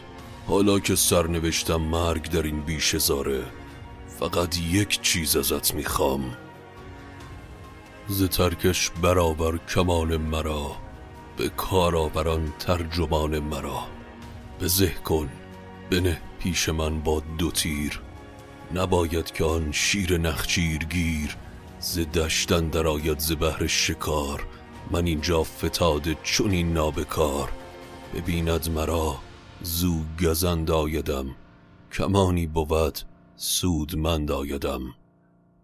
حالا 0.47 0.79
که 0.79 0.95
سرنوشتم 0.95 1.81
مرگ 1.81 2.29
در 2.29 2.43
این 2.43 2.61
بیش 2.61 2.95
زاره 2.95 3.43
فقط 4.19 4.57
یک 4.57 5.01
چیز 5.01 5.35
ازت 5.35 5.73
می‌خوام. 5.73 6.37
ز 8.07 8.23
ترکش 8.23 8.91
برابر 9.01 9.57
کمان 9.57 10.17
مرا 10.17 10.75
به 11.37 11.49
کارآوران 11.49 12.53
ترجمان 12.59 13.39
مرا. 13.39 13.87
به 14.59 14.67
زه 14.67 14.89
کن 14.89 15.29
بنه 15.91 16.21
پیش 16.39 16.69
من 16.69 17.01
با 17.01 17.21
دو 17.37 17.51
تیر. 17.51 18.01
نباید 18.75 19.31
که 19.31 19.43
آن 19.43 19.71
شیر 19.71 20.17
نخچیر 20.17 20.77
گیر. 20.77 21.35
ز 21.79 21.99
دشتن 21.99 22.67
درآید 22.67 23.19
ز 23.19 23.31
بهر 23.31 23.67
شکار. 23.67 24.45
من 24.91 25.05
اینجا 25.05 25.43
فتاده 25.43 26.15
چون 26.23 26.51
این 26.51 26.73
نابکار. 26.73 27.51
ببیند 28.13 28.69
مرا 28.69 29.15
زو 29.61 30.01
گزند 30.23 30.71
آیدم. 30.71 31.35
کمانی 31.91 32.47
بود 32.47 32.99
سودمند 33.35 34.31
آیدم. 34.31 34.81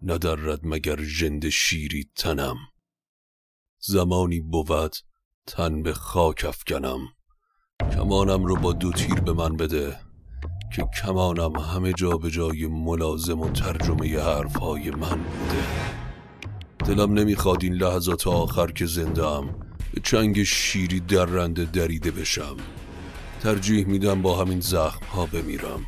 ندرد 0.01 0.59
مگر 0.63 1.01
ژنده 1.01 1.49
شیری 1.49 2.09
تنم. 2.15 2.57
زمانی 3.79 4.39
بود 4.39 4.95
تن 5.47 5.83
به 5.83 5.93
خاک 5.93 6.45
افکنم. 6.47 6.99
کمانم 7.93 8.45
رو 8.45 8.55
با 8.55 8.73
دو 8.73 8.91
تیر 8.91 9.19
به 9.19 9.33
من 9.33 9.57
بده 9.57 9.99
که 10.75 10.85
کمانم 11.01 11.59
همه 11.59 11.93
جا 11.93 12.17
به 12.17 12.31
جای 12.31 12.67
ملازم 12.67 13.39
و 13.39 13.51
ترجمه 13.51 14.19
حرفهای 14.19 14.91
من 14.91 15.23
بوده. 15.23 15.63
دلم 16.85 17.13
نمی‌خواد 17.13 17.63
این 17.63 17.73
لحظات 17.73 18.27
آخر 18.27 18.71
که 18.71 18.85
زندم 18.85 19.55
به 19.93 20.01
چنگ 20.03 20.43
شیری 20.43 20.99
درنده 20.99 21.65
دریده 21.65 22.11
بشم. 22.11 22.57
ترجیح 23.41 23.87
میدم 23.87 24.21
با 24.21 24.45
همین 24.45 24.59
زخم 24.59 25.05
ها 25.05 25.25
بمیرم. 25.25 25.85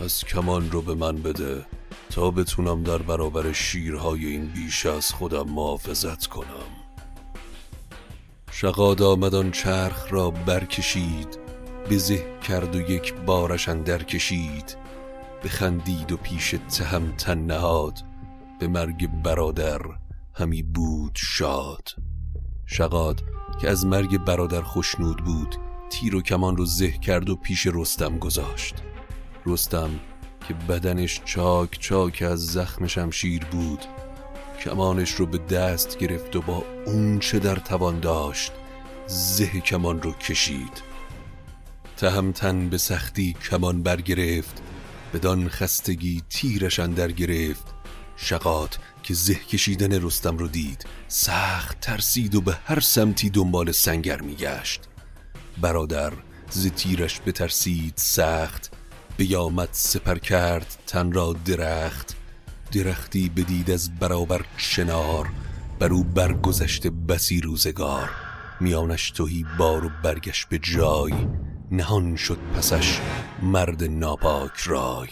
از 0.00 0.24
کمان 0.24 0.70
رو 0.70 0.82
به 0.82 0.94
من 0.94 1.16
بده. 1.16 1.66
تا 2.10 2.30
بتونم 2.30 2.82
در 2.82 2.98
برابر 2.98 3.52
شیرهای 3.52 4.26
این 4.26 4.46
بیش 4.46 4.86
از 4.86 5.12
خودم 5.12 5.50
محافظت 5.50 6.26
کنم. 6.26 6.84
شقاد 8.50 9.02
آمدان 9.02 9.50
چرخ 9.50 10.06
را 10.10 10.30
برکشید 10.30 11.38
بزه 11.90 12.24
کرد 12.48 12.76
و 12.76 12.80
یک 12.90 13.14
بارش 13.14 13.68
اندر 13.68 14.02
کشید 14.02 14.76
بخندید 15.44 16.12
و 16.12 16.16
پیش 16.16 16.54
تهمتن 16.70 17.38
نهاد 17.38 17.98
به 18.60 18.68
مرگ 18.68 19.22
برادر 19.22 19.80
همی 20.34 20.62
بود 20.62 21.12
شاد. 21.16 21.88
شقاد 22.66 23.22
که 23.60 23.70
از 23.70 23.86
مرگ 23.86 24.18
برادر 24.18 24.62
خوشنود 24.62 25.24
بود 25.24 25.56
تیر 25.90 26.16
و 26.16 26.22
کمان 26.22 26.56
رو 26.56 26.64
زه 26.64 26.90
کرد 26.90 27.30
و 27.30 27.36
پیش 27.36 27.66
رستم 27.66 28.18
گذاشت. 28.18 28.74
رستم 29.46 29.90
که 30.48 30.54
بدنش 30.54 31.20
چاک 31.24 31.78
چاک 31.80 32.22
از 32.22 32.46
زخم 32.46 32.86
شمشیر 32.86 33.44
بود. 33.44 33.84
کمانش 34.64 35.10
رو 35.10 35.26
به 35.26 35.38
دست 35.38 35.98
گرفت 35.98 36.36
و 36.36 36.42
با 36.42 36.64
اون 36.86 37.18
چه 37.18 37.38
در 37.38 37.56
توان 37.56 38.00
داشت 38.00 38.52
زه 39.06 39.60
کمان 39.60 40.02
رو 40.02 40.12
کشید. 40.12 40.82
تهمتن 41.96 42.68
به 42.68 42.78
سختی 42.78 43.36
کمان 43.50 43.82
برگرفت 43.82 44.62
بدان 45.14 45.48
خستگی 45.48 46.22
تیرش 46.30 46.78
اندر 46.78 47.12
گرفت. 47.12 47.74
شقات 48.16 48.78
که 49.02 49.14
زه 49.14 49.34
کشیدن 49.34 50.02
رستم 50.02 50.38
رو 50.38 50.48
دید 50.48 50.86
سخت 51.08 51.80
ترسید 51.80 52.34
و 52.34 52.40
به 52.40 52.58
هر 52.64 52.80
سمتی 52.80 53.30
دنبال 53.30 53.72
سنگر 53.72 54.20
میگشت. 54.20 54.80
برادر 55.60 56.12
ز 56.50 56.66
تیرش 56.66 57.20
بترسید 57.26 57.94
سخت 57.96 58.73
بیامد 59.16 59.68
سپر 59.72 60.18
کرد 60.18 60.66
تن 60.86 61.12
را 61.12 61.32
درخت. 61.44 62.16
درختی 62.72 63.28
بدید 63.28 63.70
از 63.70 63.98
برابر 63.98 64.44
شنار 64.56 65.30
بر 65.78 65.92
او 65.92 66.04
برگذشته 66.04 66.90
بسی 66.90 67.40
روزگار. 67.40 68.10
میانش 68.60 69.10
توهی 69.10 69.46
بار 69.58 69.84
و 69.84 69.90
برگشت 70.02 70.48
به 70.48 70.58
جای 70.58 71.12
نهان 71.70 72.16
شد 72.16 72.38
پسش 72.56 73.00
مرد 73.42 73.84
ناپاک 73.84 74.56
رای. 74.56 75.08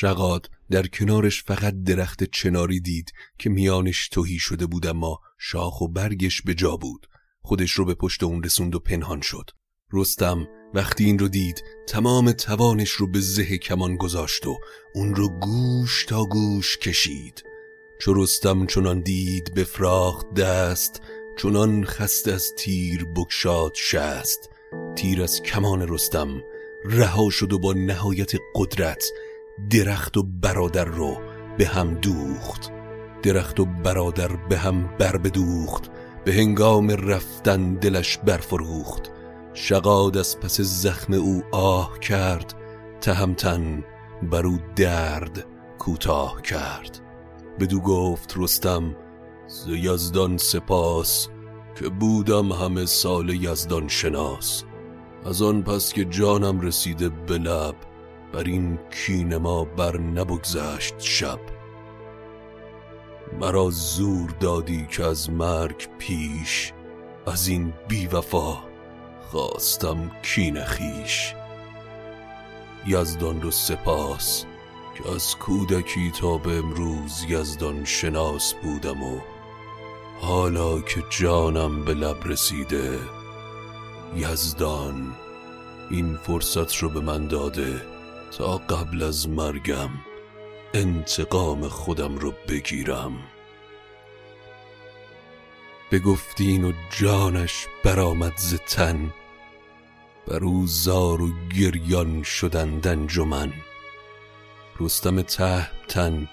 شقاد 0.00 0.50
در 0.70 0.86
کنارش 0.86 1.42
فقط 1.42 1.74
درخت 1.86 2.24
چناری 2.24 2.80
دید 2.80 3.12
که 3.38 3.50
میانش 3.50 4.08
توهی 4.08 4.38
شده 4.38 4.66
بود 4.66 4.86
اما 4.86 5.20
شاخ 5.38 5.80
و 5.80 5.88
برگش 5.88 6.42
به 6.42 6.54
جا 6.54 6.76
بود. 6.76 7.06
خودش 7.42 7.72
رو 7.72 7.84
به 7.84 7.94
پشت 7.94 8.22
اون 8.22 8.42
رسوند 8.42 8.74
و 8.74 8.78
پنهان 8.78 9.20
شد. 9.20 9.50
رستم 9.92 10.48
وقتی 10.74 11.04
این 11.04 11.18
رو 11.18 11.28
دید 11.28 11.64
تمام 11.88 12.32
توانش 12.32 12.90
رو 12.90 13.10
به 13.10 13.20
زه 13.20 13.58
کمان 13.58 13.96
گذاشت 13.96 14.46
و 14.46 14.58
اون 14.94 15.14
رو 15.14 15.28
گوش 15.28 16.04
تا 16.04 16.24
گوش 16.24 16.78
کشید. 16.78 17.44
چو 18.00 18.14
رستم 18.14 18.66
چنان 18.66 19.00
دید 19.00 19.54
بفراخت 19.54 20.34
دست 20.34 21.02
چنان 21.42 21.84
خست 21.84 22.28
از 22.28 22.52
تیر 22.58 23.04
بکشاد 23.04 23.72
شست. 23.74 24.50
تیر 24.96 25.22
از 25.22 25.42
کمان 25.42 25.88
رستم 25.88 26.42
رها 26.84 27.30
شد 27.30 27.52
و 27.52 27.58
با 27.58 27.72
نهایت 27.72 28.32
قدرت 28.54 29.04
درخت 29.70 30.16
و 30.16 30.22
برادر 30.22 30.84
رو 30.84 31.16
به 31.58 31.66
هم 31.66 31.94
دوخت. 31.94 32.70
درخت 33.22 33.60
و 33.60 33.64
برادر 33.64 34.36
به 34.36 34.58
هم 34.58 34.96
بر 34.98 35.16
بدوخت. 35.16 35.90
به 36.24 36.32
هنگام 36.32 36.90
رفتن 36.90 37.74
دلش 37.74 38.18
برفروخت. 38.18 39.10
شقاد 39.54 40.16
از 40.16 40.40
پس 40.40 40.60
زخم 40.60 41.12
او 41.12 41.42
آه 41.52 41.98
کرد. 41.98 42.54
تهمتن 43.00 43.84
بر 44.22 44.46
او 44.46 44.58
درد 44.76 45.46
کوتاه 45.78 46.42
کرد. 46.42 47.00
بدو 47.60 47.80
گفت 47.80 48.34
رستم 48.36 48.96
ز 49.46 49.66
یزدان 49.68 50.36
سپاس 50.36 51.28
که 51.74 51.88
بودم 51.88 52.52
همه 52.52 52.86
سال 52.86 53.28
یزدان 53.28 53.88
شناس. 53.88 54.64
از 55.26 55.42
آن 55.42 55.62
پس 55.62 55.92
که 55.92 56.04
جانم 56.04 56.60
رسیده 56.60 57.08
به 57.08 57.38
لب 57.38 57.74
بر 58.32 58.44
این 58.44 58.78
کین 58.90 59.36
ما 59.36 59.64
بر 59.64 59.98
نبگذشت 59.98 60.94
شب. 60.98 61.40
مرا 63.40 63.70
زور 63.70 64.30
دادی 64.40 64.86
که 64.86 65.04
از 65.04 65.30
مرگ 65.30 65.88
پیش 65.98 66.72
از 67.26 67.48
این 67.48 67.72
بیوفا 67.88 68.58
خواستم 69.30 70.10
کین 70.22 70.64
خیش 70.64 71.34
یزدان 72.86 73.42
رو 73.42 73.50
سپاس 73.50 74.44
که 74.94 75.14
از 75.14 75.36
کودکی 75.36 76.10
تا 76.10 76.38
به 76.38 76.58
امروز 76.58 77.24
یزدان 77.28 77.84
شناس 77.84 78.54
بودم 78.54 79.02
و 79.02 79.20
حالا 80.20 80.80
که 80.80 81.02
جانم 81.10 81.84
به 81.84 81.94
لب 81.94 82.16
رسیده 82.24 82.98
یزدان 84.16 85.14
این 85.90 86.16
فرصت 86.16 86.76
رو 86.76 86.88
به 86.88 87.00
من 87.00 87.26
داده. 87.26 87.99
تا 88.38 88.58
قبل 88.58 89.02
از 89.02 89.28
مرگم 89.28 89.90
انتقام 90.74 91.68
خودم 91.68 92.18
رو 92.18 92.34
بگیرم. 92.48 93.12
بگفتین 95.92 96.64
و 96.64 96.72
جانش 96.98 97.66
برآمد 97.84 98.36
ز 98.36 98.54
تن 98.54 99.14
بر 100.28 100.44
او 100.44 100.66
زار 100.66 101.22
و 101.22 101.30
گریان 101.58 102.22
شدند 102.22 102.86
انجمن. 102.86 103.52
رستم 104.80 105.22
تهمتن 105.22 106.28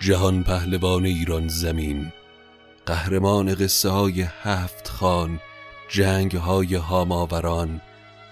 جهان 0.00 0.42
پهلوان 0.42 1.04
ایران 1.04 1.48
زمین 1.48 2.12
قهرمان 2.86 3.54
قصه 3.54 3.88
های 3.88 4.22
هفت 4.22 4.88
خان 4.88 5.40
جنگ 5.88 6.36
های 6.36 6.74
هاماوران 6.74 7.80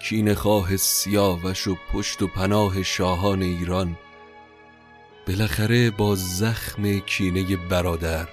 کین 0.08 0.34
خواه 0.34 0.76
سیاوش 0.76 1.66
و 1.66 1.76
پشت 1.92 2.22
و 2.22 2.26
پناه 2.26 2.82
شاهان 2.82 3.42
ایران. 3.42 3.96
بالاخره 5.26 5.90
با 5.90 6.14
زخم 6.14 6.98
کینه 6.98 7.56
برادر 7.56 8.28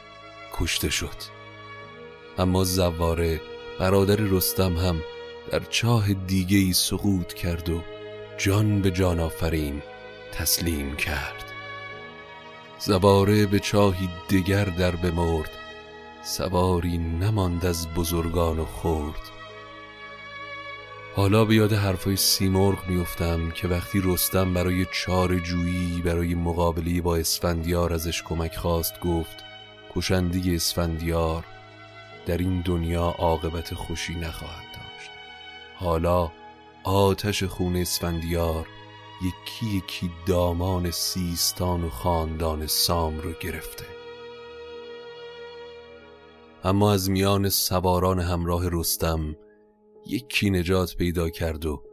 کشته 0.53 0.89
شد. 0.89 1.15
اما 2.37 2.63
زواره 2.63 3.41
برادر 3.79 4.15
رستم 4.15 4.77
هم 4.77 5.01
در 5.51 5.59
چاه 5.59 6.13
دیگه 6.13 6.57
ای 6.57 6.73
سقوط 6.73 7.33
کرد 7.33 7.69
و 7.69 7.81
جان 8.37 8.81
به 8.81 8.91
جان 8.91 9.19
آفرین 9.19 9.81
تسلیم 10.31 10.95
کرد. 10.95 11.45
زواره 12.79 13.45
به 13.45 13.59
چاهی 13.59 14.09
دیگر 14.27 14.65
در 14.65 14.95
بمرد 14.95 15.51
سواری 16.23 16.97
نماند 16.97 17.65
از 17.65 17.87
بزرگان 17.87 18.59
و 18.59 18.65
خورد 18.65 19.40
حالا 21.15 21.45
به 21.45 21.55
یاد 21.55 21.73
حرفای 21.73 22.15
سیمرغ 22.15 22.87
میفتم 22.87 23.51
که 23.51 23.67
وقتی 23.67 24.01
رستم 24.03 24.53
برای 24.53 24.85
چار 24.91 25.39
جویی 25.39 26.01
برای 26.05 26.35
مقابله 26.35 27.01
با 27.01 27.15
اسفندیار 27.15 27.93
ازش 27.93 28.23
کمک 28.23 28.55
خواست 28.55 28.99
گفت 28.99 29.43
کشندگی 29.95 30.55
اسفندیار 30.55 31.45
در 32.25 32.37
این 32.37 32.61
دنیا 32.61 33.15
عاقبت 33.17 33.73
خوشی 33.73 34.15
نخواهد 34.15 34.65
داشت. 34.73 35.11
حالا 35.75 36.31
آتش 36.83 37.43
خون 37.43 37.75
اسفندیار 37.75 38.67
یکی 39.21 39.77
یکی 39.77 40.11
دامان 40.27 40.91
سیستان 40.91 41.83
و 41.83 41.89
خاندان 41.89 42.67
سام 42.67 43.19
رو 43.19 43.31
گرفته. 43.41 43.85
اما 46.63 46.93
از 46.93 47.09
میان 47.09 47.49
سواران 47.49 48.19
همراه 48.19 48.69
رستم 48.71 49.35
یکی 50.05 50.49
نجات 50.49 50.95
پیدا 50.95 51.29
کرد 51.29 51.65
و 51.65 51.83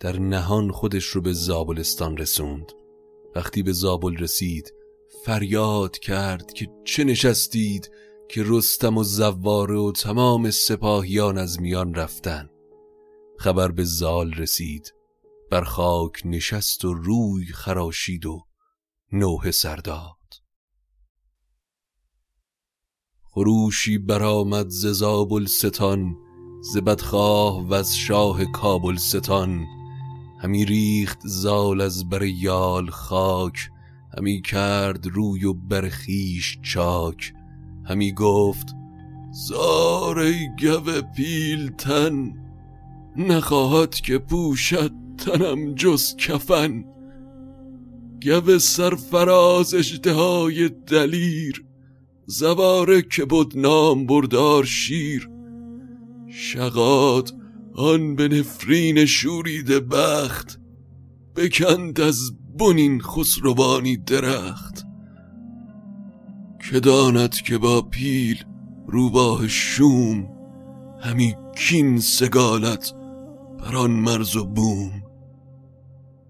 در 0.00 0.18
نهان 0.18 0.70
خودش 0.70 1.04
رو 1.04 1.20
به 1.20 1.32
زابلستان 1.32 2.16
رسوند. 2.16 2.72
وقتی 3.34 3.62
به 3.62 3.72
زابل 3.72 4.16
رسید 4.16 4.74
فریاد 5.24 5.98
کرد 5.98 6.52
که 6.52 6.68
چه 6.84 7.04
نشستید 7.04 7.90
که 8.28 8.42
رستم 8.46 8.98
و 8.98 9.04
زواره 9.04 9.76
و 9.76 9.92
تمام 9.92 10.50
سپاهیان 10.50 11.38
از 11.38 11.60
میان 11.60 11.94
رفتن. 11.94 12.50
خبر 13.38 13.70
به 13.70 13.84
زال 13.84 14.32
رسید. 14.32 14.94
بر 15.50 15.64
خاک 15.64 16.22
نشست 16.24 16.84
و 16.84 16.94
روی 16.94 17.46
خراشید 17.46 18.26
و 18.26 18.46
نوه 19.12 19.50
سرداد 19.50 20.16
خروشی 23.34 23.98
برآمد 23.98 24.68
ز 24.68 24.86
زابل 24.86 25.46
ستان 25.46 26.16
ز 26.62 26.76
بدخواه 26.76 27.68
و 27.68 27.74
از 27.74 27.96
شاه 27.96 28.44
کابل 28.44 28.96
ستان 28.96 29.66
همی 30.38 30.64
ریخت 30.64 31.20
زال 31.24 31.80
از 31.80 32.08
بر 32.08 32.22
یال 32.22 32.90
خاک 32.90 33.70
همی 34.18 34.42
کرد 34.42 35.06
روی 35.06 35.44
و 35.44 35.54
برخیش 35.54 36.58
چاک. 36.62 37.34
همی 37.84 38.12
گفت 38.12 38.66
زار 39.30 40.18
ای 40.18 40.48
گو 40.60 41.02
پیلتن 41.16 42.32
نخواهد 43.16 43.94
که 43.94 44.18
پوشد 44.18 44.92
تنم 45.18 45.74
جز 45.74 46.16
کفن. 46.16 46.84
گو 48.22 48.58
سرفراز 48.58 49.74
اجدهای 49.74 50.68
دلیر 50.68 51.64
زواره 52.26 53.02
که 53.02 53.24
بود 53.24 53.58
نام 53.58 54.06
بردار 54.06 54.64
شیر. 54.64 55.28
شقاد 56.34 57.30
آن 57.74 58.16
به 58.16 58.28
نفرین 58.28 59.04
شورید 59.04 59.88
بخت 59.88 60.58
بکند 61.36 62.00
از 62.00 62.32
بنین 62.58 63.00
خسروانی 63.00 63.96
درخت. 63.96 64.84
که 66.70 66.80
داند 66.80 67.34
که 67.34 67.58
با 67.58 67.82
پیل 67.82 68.44
روباه 68.86 69.48
شوم 69.48 70.28
همی 71.00 71.34
کین 71.56 71.98
سگالت 71.98 72.92
بر 73.58 73.76
آن 73.76 73.90
مرز 73.90 74.36
و 74.36 74.44
بوم. 74.44 75.02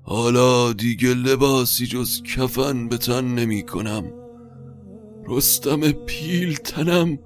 حالا 0.03 0.73
دیگه 0.73 1.15
لباسی 1.15 1.87
جز 1.87 2.23
کفن 2.23 2.89
به 2.89 2.99
تن 2.99 3.25
نمی 3.25 3.63
کنم. 3.63 4.05
رستم 5.29 5.93
پیل 5.93 6.55
تنم 6.55 7.19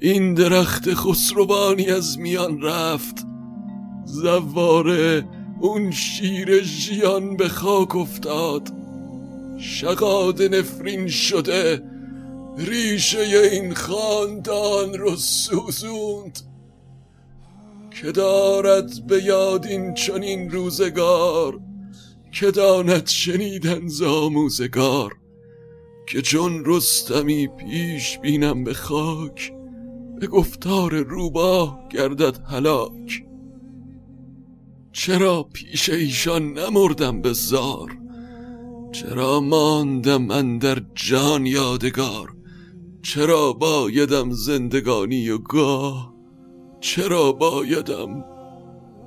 این 0.00 0.34
درخت 0.34 0.94
خسروانی 0.94 1.86
از 1.86 2.18
میان 2.18 2.62
رفت. 2.62 3.26
زواره 4.04 5.28
اون 5.60 5.90
شیر 5.90 6.62
ژیان 6.62 7.36
به 7.36 7.48
خاک 7.48 7.96
افتاد. 7.96 8.72
شقاد 9.58 10.42
نفرین 10.42 11.08
شده. 11.08 11.82
ریشه 12.58 13.18
این 13.52 13.74
خاندان 13.74 14.94
رو 14.94 15.16
سوزوند. 15.16 16.38
که 18.02 18.12
دارد 18.12 19.06
به 19.06 19.24
یاد 19.24 19.66
این 19.66 19.94
چنین 19.94 20.50
روزگار. 20.50 21.60
که 22.32 22.50
داند 22.50 23.06
شنیدن 23.06 23.88
زاموزگار 23.88 25.16
که 26.06 26.22
چون 26.22 26.62
رستمی 26.66 27.46
پیش 27.46 28.18
بینم 28.18 28.64
به 28.64 28.74
خاک. 28.74 29.55
به 30.20 30.26
گفتار 30.26 30.94
روباه 30.94 31.88
گردد 31.90 32.38
هلاک. 32.46 33.24
چرا 34.92 35.42
پیش 35.42 35.88
ایشان 35.88 36.52
نمردم 36.52 37.22
به 37.22 37.32
زار؟ 37.32 37.98
چرا 38.92 39.40
ماندم 39.40 40.22
من 40.22 40.58
در 40.58 40.82
جان 40.94 41.46
یادگار؟ 41.46 42.36
چرا 43.02 43.52
بایدم 43.52 44.30
زندگانی 44.30 45.30
و 45.30 45.38
گاه؟ 45.38 46.14
چرا 46.80 47.32
بایدم 47.32 48.24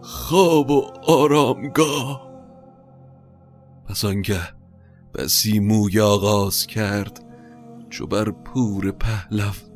خواب 0.02 0.72
و 0.72 0.82
آرامگاه؟ 1.08 2.30
پس 3.86 4.06
آنگه 4.06 4.42
بسی 5.16 5.60
موی 5.60 6.00
آغاز 6.00 6.68
کرد 6.68 7.26
چو 7.90 8.08
بر 8.08 8.32
پور 8.32 8.92
پهلو 8.92 9.69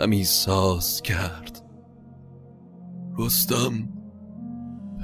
همی 0.00 0.24
ساز 0.24 1.02
کرد. 1.02 1.64
رستم 3.18 3.88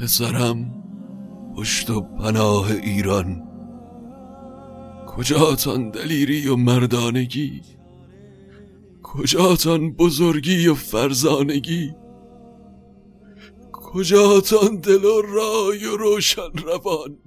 پسرم 0.00 0.84
پشت 1.56 1.90
و 1.90 2.00
پناه 2.00 2.70
ایران. 2.70 3.42
کجاتان 5.06 5.90
دلیری 5.90 6.48
و 6.48 6.56
مردانگی؟ 6.56 7.62
کجاتان 9.02 9.92
بزرگی 9.92 10.68
و 10.68 10.74
فرزانگی؟ 10.74 11.94
کجاتان 13.72 14.76
دل 14.76 15.04
و 15.04 15.22
رای 15.22 15.86
و 15.86 15.96
روشن 15.96 16.52
روان؟ 16.64 17.18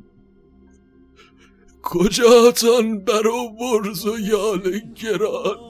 کجاتان 1.84 3.00
بر 3.00 3.28
و 3.28 3.50
برز 3.50 4.06
و 4.06 4.20
یال 4.20 4.80
گران؟ 4.80 5.69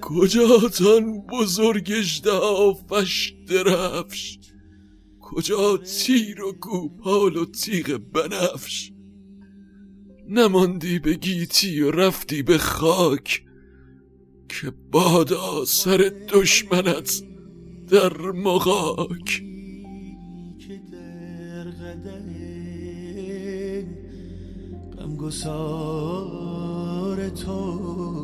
کجاتان 0.00 1.20
بزرگش 1.20 2.26
آفش 2.26 3.34
درفش؟ 3.48 4.38
کجا 5.20 5.76
تیر 5.76 6.42
و 6.42 6.52
گوپال 6.52 7.36
و 7.36 7.44
تیغ 7.44 8.00
بنفش؟ 8.12 8.92
نماندی 10.28 10.98
به 10.98 11.14
گیتی 11.14 11.80
و 11.80 11.90
رفتی 11.90 12.42
به 12.42 12.58
خاک 12.58 13.42
که 14.48 14.72
بادا 14.92 15.64
سر 15.64 16.12
دشمنت 16.28 17.22
در 17.90 18.16
مغاک. 18.18 19.42
غمگسار 24.98 26.48
توست 27.28 28.17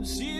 را 0.00 0.39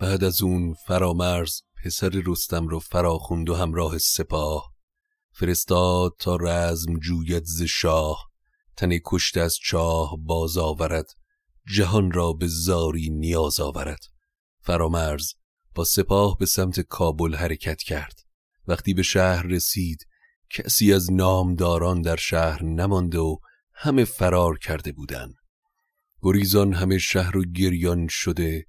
بعد 0.00 0.24
از 0.24 0.42
اون 0.42 0.74
فرامرز 0.74 1.60
پسر 1.84 2.22
رستم 2.26 2.68
رو 2.68 2.80
فراخوند 2.80 3.50
و 3.50 3.54
همراه 3.54 3.98
سپاه. 3.98 4.74
فرستاد 5.32 6.12
تا 6.18 6.36
رزم 6.36 6.98
جوید 6.98 7.44
ز 7.44 7.62
شاه. 7.62 8.30
تن 8.76 8.98
کشت 9.04 9.36
از 9.36 9.58
چاه 9.62 10.16
باز 10.18 10.58
آورد. 10.58 11.06
جهان 11.74 12.12
را 12.12 12.32
به 12.32 12.46
زاری 12.48 13.10
نیاز 13.10 13.60
آورد. 13.60 14.00
فرامرز 14.60 15.32
با 15.74 15.84
سپاه 15.84 16.38
به 16.38 16.46
سمت 16.46 16.80
کابل 16.80 17.34
حرکت 17.34 17.82
کرد. 17.82 18.20
وقتی 18.66 18.94
به 18.94 19.02
شهر 19.02 19.46
رسید 19.46 20.06
کسی 20.50 20.92
از 20.92 21.12
نامداران 21.12 22.02
در 22.02 22.16
شهر 22.16 22.62
نمانده 22.62 23.18
و 23.18 23.36
همه 23.74 24.04
فرار 24.04 24.58
کرده 24.58 24.92
بودند. 24.92 25.34
گریزان 26.22 26.72
همه 26.72 26.98
شهر 26.98 27.36
و 27.36 27.44
گریان 27.44 28.06
شده 28.10 28.66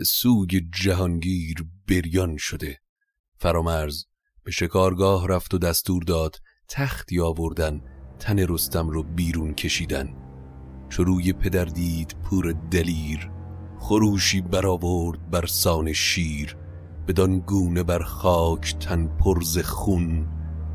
سوگ 0.00 0.60
جهانگیر 0.72 1.64
بریان 1.88 2.36
شده. 2.36 2.78
فرامرز 3.38 4.04
به 4.44 4.50
شکارگاه 4.50 5.28
رفت 5.28 5.54
و 5.54 5.58
دستور 5.58 6.02
داد 6.02 6.36
تختی 6.68 7.20
آوردن 7.20 7.80
تن 8.18 8.38
رستم 8.38 8.88
رو 8.88 9.02
بیرون 9.02 9.54
کشیدن. 9.54 10.08
چو 10.88 11.04
روی 11.04 11.32
پدر 11.32 11.64
دید 11.64 12.16
پور 12.22 12.52
دلیر 12.70 13.30
خروشی 13.78 14.40
برآورد 14.40 15.30
بر 15.30 15.46
سان 15.46 15.92
شیر 15.92 16.56
بدان 17.08 17.38
گونه 17.38 17.82
بر 17.82 18.02
خاک 18.02 18.78
تن 18.78 19.06
پرز 19.06 19.58
خون 19.58 20.28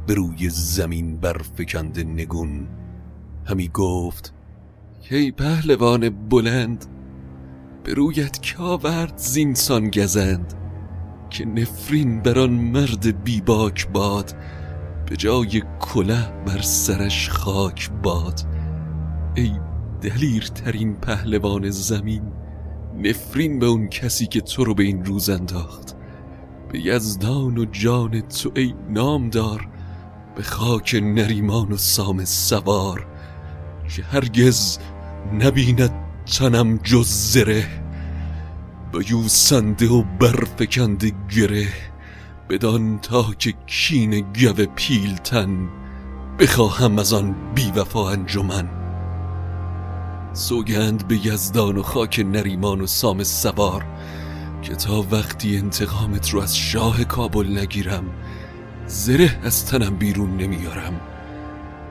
به 0.08 0.14
روی 0.14 0.50
زمین 0.50 1.20
برفکنده 1.20 2.04
نگون. 2.04 2.68
همی 3.46 3.68
گفت 3.68 4.34
که 5.02 5.34
پهلوان 5.38 6.10
بلند 6.10 6.86
به 7.88 7.94
رویت 7.94 8.42
که 8.42 8.58
آورد 8.58 9.14
زینسان 9.18 9.90
گزند 9.90 10.54
که 11.30 11.46
نفرین 11.46 12.22
بر 12.22 12.40
آن 12.40 12.50
مرد 12.50 13.24
بیباک 13.24 13.88
باد 13.88 14.36
به 15.10 15.16
جای 15.16 15.64
کله 15.80 16.32
بر 16.46 16.62
سرش 16.62 17.30
خاک 17.30 17.92
باد. 18.04 18.42
ای 19.36 19.52
دلیرترین 20.02 20.96
پهلوان 20.96 21.70
زمین 21.70 22.22
نفرین 22.98 23.60
به 23.60 23.66
اون 23.66 23.88
کسی 23.88 24.28
که 24.28 24.42
تو 24.42 24.64
رو 24.64 24.74
به 24.74 24.84
این 24.84 25.06
روز 25.06 25.30
انداخت. 25.30 25.96
به 26.72 26.86
یزدان 26.86 27.58
و 27.58 27.66
جان 27.66 28.22
تو 28.22 28.52
ای 28.56 28.74
نامدار 28.90 29.68
به 30.36 30.44
خاک 30.44 31.00
نریمان 31.04 31.72
و 31.72 31.78
سام 31.78 32.26
سوار. 32.26 33.08
که 33.96 34.04
هرگز 34.04 34.78
نبیند 35.34 36.07
تنم 36.36 36.78
جز 36.78 37.08
زره 37.08 37.68
با 38.94 39.02
یوسنده 39.10 39.90
و 39.90 40.04
برفکنده 40.20 41.12
گره 41.36 41.68
بدان 42.50 43.00
تا 43.00 43.34
که 43.40 43.54
کین 43.68 44.20
گو 44.20 44.66
پیلتن 44.76 45.70
بخواهم 46.40 47.00
از 47.00 47.14
آن 47.14 47.36
بیوفا 47.56 48.10
انجمن. 48.10 48.70
سوگند 50.34 51.08
به 51.08 51.28
یزدان 51.28 51.78
و 51.78 51.84
خاک 51.84 52.26
نریمان 52.26 52.82
و 52.82 52.88
سام 52.88 53.24
سوار 53.24 53.86
که 54.62 54.76
تا 54.76 55.06
وقتی 55.12 55.58
انتقامت 55.58 56.30
رو 56.30 56.42
از 56.42 56.58
شاه 56.58 57.04
کابل 57.04 57.58
نگیرم 57.60 58.04
زره 58.88 59.40
از 59.44 59.66
تنم 59.66 59.96
بیرون 59.96 60.38
نمیارم. 60.38 61.02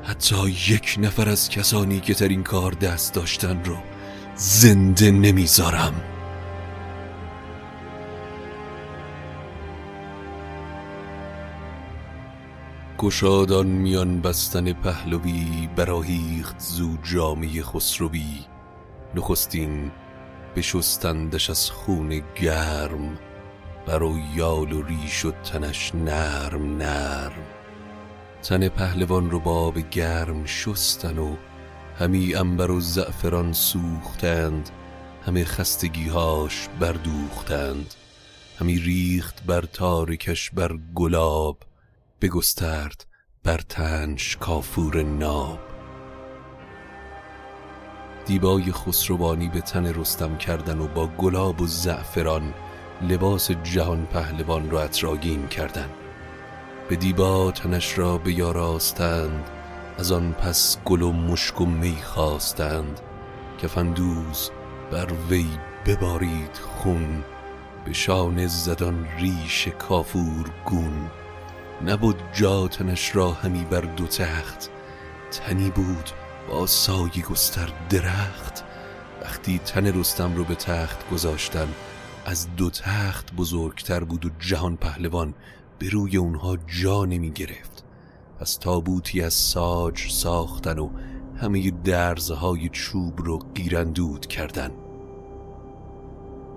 حتی 0.05 0.49
یک 0.49 0.96
نفر 0.99 1.29
از 1.29 1.49
کسانی 1.49 2.01
که 2.01 2.14
در 2.14 2.29
این 2.29 2.42
کار 2.42 2.72
دست 2.72 3.14
داشتن 3.14 3.64
رو 3.64 3.77
زنده 4.38 5.11
نمی‌ذارم. 5.11 5.94
گشادان 12.99 13.66
میان 13.66 14.20
بستن 14.20 14.72
پهلوی 14.72 15.68
براهیخت 15.77 16.61
زو 16.61 16.96
جامعه 17.03 17.62
خسروی. 17.62 18.44
نخستین 19.14 19.90
بشستندش 20.57 21.51
از 21.51 21.70
خون 21.70 22.22
گرم 22.40 23.18
برو 23.87 24.14
یال 24.35 24.72
و 24.72 24.83
ریش 24.83 25.25
و 25.25 25.31
تنش 25.31 25.94
نرم 25.94 26.77
نرم. 26.77 27.46
تن 28.42 28.68
پهلوان 28.68 29.31
رو 29.31 29.40
با 29.40 29.66
آب 29.66 29.79
گرم 29.79 30.46
شستن 30.46 31.18
و 31.18 31.37
همی 31.99 32.35
انبر 32.35 32.71
و 32.71 32.81
زعفران 32.81 33.53
سوختند 33.53 34.71
همه 35.27 35.45
خستگیهاش 35.45 36.69
بردوختند 36.81 37.95
همی 38.59 38.79
ریخت 38.79 39.45
بر 39.47 39.61
تارکش 39.61 40.51
بر 40.51 40.79
گلاب 40.95 41.59
بگسترد 42.21 43.07
بر 43.45 43.61
تنش 43.69 44.37
کافور 44.37 45.03
ناب. 45.03 45.59
دیبای 48.27 48.73
خسروانی 48.73 49.49
به 49.49 49.61
تن 49.61 49.87
رستم 49.87 50.39
کردن 50.39 50.79
و 50.79 50.87
با 50.87 51.07
گلاب 51.07 51.61
و 51.61 51.67
زعفران 51.67 52.55
لباس 53.03 53.51
جهان 53.51 54.07
پهلوان 54.07 54.71
را 54.71 54.83
اطراگین 54.83 55.49
کردن. 55.49 55.91
به 56.89 56.97
دیبا 56.97 57.51
تنش 57.51 57.99
را 57.99 58.19
بیاراستند 58.19 59.51
از 59.99 60.13
آن 60.13 60.33
پس 60.33 60.79
گل 60.85 61.03
و 61.03 61.13
مشک 61.13 61.61
و 61.61 61.67
می 61.67 61.97
خواستند 62.03 63.01
کفندوز 63.63 64.51
بر 64.91 65.13
وی 65.31 65.47
ببارید 65.87 66.57
خون 66.57 67.25
به 67.85 67.93
شانه 67.93 68.47
زدان 68.47 69.07
ریش 69.19 69.69
کافور 69.69 70.51
گون. 70.65 71.11
نبود 71.85 72.17
جا 72.33 72.69
تنش 72.69 73.17
را 73.17 73.33
همی 73.33 73.65
بر 73.65 73.81
دو 73.81 74.07
تخت 74.07 74.71
تنی 75.31 75.71
بود 75.71 76.11
با 76.49 76.67
سایه 76.67 77.23
گستر 77.31 77.69
درخت. 77.91 78.65
وقتی 79.23 79.59
تن 79.59 80.01
رستم 80.01 80.35
رو 80.35 80.45
به 80.45 80.55
تخت 80.55 81.11
گذاشتن 81.11 81.69
از 82.27 82.57
دو 82.57 82.71
تخت 82.71 83.33
بزرگتر 83.35 84.05
بود 84.05 84.27
و 84.27 84.31
جهان 84.39 84.77
پهلوان 84.77 85.35
به 85.79 85.89
روی 85.89 86.17
اونها 86.17 86.57
جا 86.57 87.05
نمی 87.05 87.31
گرفت. 87.31 87.76
از 88.40 88.59
تابوتی 88.59 89.22
از 89.22 89.35
ساج 89.35 90.11
ساختن 90.11 90.79
و 90.79 90.88
همه 91.37 91.70
درزهای 91.70 92.68
چوب 92.68 93.14
رو 93.16 93.38
گیرندود 93.55 94.27
کردن. 94.27 94.70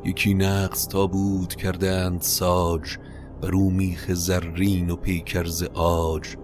یکی 0.06 0.34
نقص 0.34 0.88
تابوت 0.88 1.56
کردند 1.56 2.22
ساج 2.22 2.98
بر 3.42 3.56
او 3.56 3.72
میخ 3.72 4.14
زرین 4.14 4.90
و 4.90 4.96
پیکرز 4.96 5.64
آج. 5.74 6.36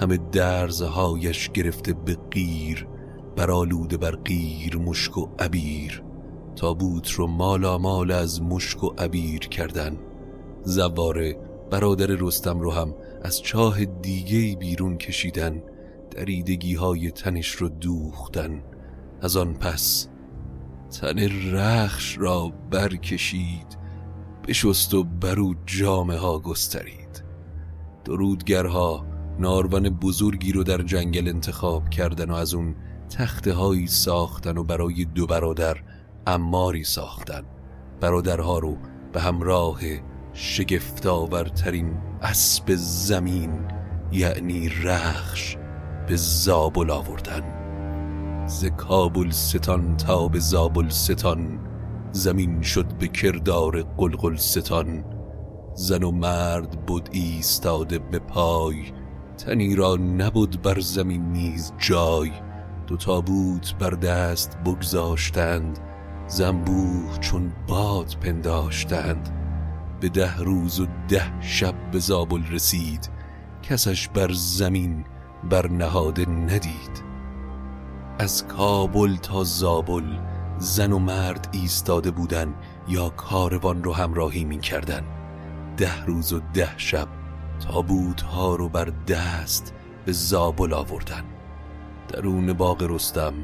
همه 0.00 0.18
درزهایش 0.32 1.50
گرفته 1.50 1.92
به 1.92 2.16
قیر 2.30 2.86
برآلوده 3.36 3.96
بر 3.96 4.10
قیر 4.10 4.76
مشک 4.76 5.18
و 5.18 5.28
عبیر. 5.38 6.02
تابوت 6.56 7.10
رو 7.10 7.26
مالا 7.26 7.78
مال 7.78 8.10
از 8.10 8.42
مشک 8.42 8.84
و 8.84 8.90
عبیر 8.98 9.38
کردن. 9.38 9.96
زواره 10.64 11.36
برادر 11.70 12.06
رستم 12.06 12.60
رو 12.60 12.70
هم 12.72 12.94
از 13.24 13.42
چاه 13.42 13.84
دیگه 13.84 14.56
بیرون 14.56 14.98
کشیدن 14.98 15.62
دریدگی 16.10 16.74
های 16.74 17.10
تنش 17.10 17.50
رو 17.50 17.68
دوختن. 17.68 18.62
از 19.20 19.36
آن 19.36 19.54
پس 19.54 20.08
تن 21.00 21.18
رخش 21.54 22.18
را 22.18 22.52
برکشید 22.70 23.78
بشست 24.48 24.94
و 24.94 25.04
برو 25.04 25.54
جامه 25.66 26.16
ها 26.16 26.38
گسترید. 26.38 27.24
درودگرها 28.04 29.06
نارون 29.38 29.88
بزرگی 29.88 30.52
رو 30.52 30.64
در 30.64 30.82
جنگل 30.82 31.28
انتخاب 31.28 31.88
کردن 31.88 32.30
و 32.30 32.34
از 32.34 32.54
اون 32.54 32.74
تخته 33.10 33.52
هایی 33.52 33.86
ساختن 33.86 34.56
و 34.56 34.64
برای 34.64 35.04
دو 35.04 35.26
برادر 35.26 35.76
اماری 36.26 36.84
ساختن. 36.84 37.42
برادرها 38.00 38.58
رو 38.58 38.76
به 39.12 39.20
همراه 39.20 39.80
شگفتاورترین 40.34 41.94
اسب 42.22 42.64
زمین 42.76 43.50
یعنی 44.12 44.68
رخش 44.68 45.56
به 46.08 46.16
زابل 46.16 46.90
آوردن. 46.90 47.42
ز 48.46 48.64
کابل 48.64 49.30
ستان 49.30 49.96
تا 49.96 50.28
به 50.28 50.38
زابل 50.38 50.88
ستان 50.88 51.60
زمین 52.12 52.62
شد 52.62 52.86
به 52.98 53.08
کردار 53.08 53.82
قلقل 53.82 54.36
ستان. 54.36 55.04
زن 55.74 56.02
و 56.02 56.10
مرد 56.10 56.86
بود 56.86 57.08
ایستاده 57.12 57.98
به 57.98 58.18
پای 58.18 58.92
تنی 59.36 59.76
را 59.76 59.96
نبود 59.96 60.62
بر 60.62 60.80
زمین 60.80 61.32
نیز 61.32 61.72
جای. 61.78 62.30
دو 62.86 62.96
تابوت 62.96 63.74
بر 63.78 63.90
دست 63.90 64.58
بگذاشتند 64.66 65.78
زنبوه 66.26 67.18
چون 67.20 67.52
باد 67.68 68.16
پنداشتند. 68.20 69.41
به 70.02 70.08
ده 70.08 70.36
روز 70.36 70.80
و 70.80 70.86
ده 71.08 71.40
شب 71.40 71.90
به 71.90 71.98
زابل 71.98 72.42
رسید 72.46 73.10
کسش 73.62 74.08
بر 74.08 74.32
زمین 74.32 75.04
بر 75.50 75.68
نهاده 75.68 76.28
ندید. 76.28 77.02
از 78.18 78.46
کابل 78.46 79.16
تا 79.16 79.44
زابل 79.44 80.18
زن 80.58 80.92
و 80.92 80.98
مرد 80.98 81.48
ایستاده 81.52 82.10
بودن 82.10 82.54
یا 82.88 83.08
کاروان 83.08 83.84
رو 83.84 83.92
همراهی 83.92 84.44
می 84.44 84.58
کردن 84.58 85.02
ده 85.76 86.04
روز 86.04 86.32
و 86.32 86.40
ده 86.54 86.78
شب 86.78 87.08
تابوت 87.68 88.22
ها 88.22 88.54
رو 88.54 88.68
بر 88.68 88.92
دست 89.08 89.74
به 90.04 90.12
زابل 90.12 90.72
آوردن. 90.72 91.24
درون 92.08 92.52
باغ 92.52 92.82
رستم 92.82 93.34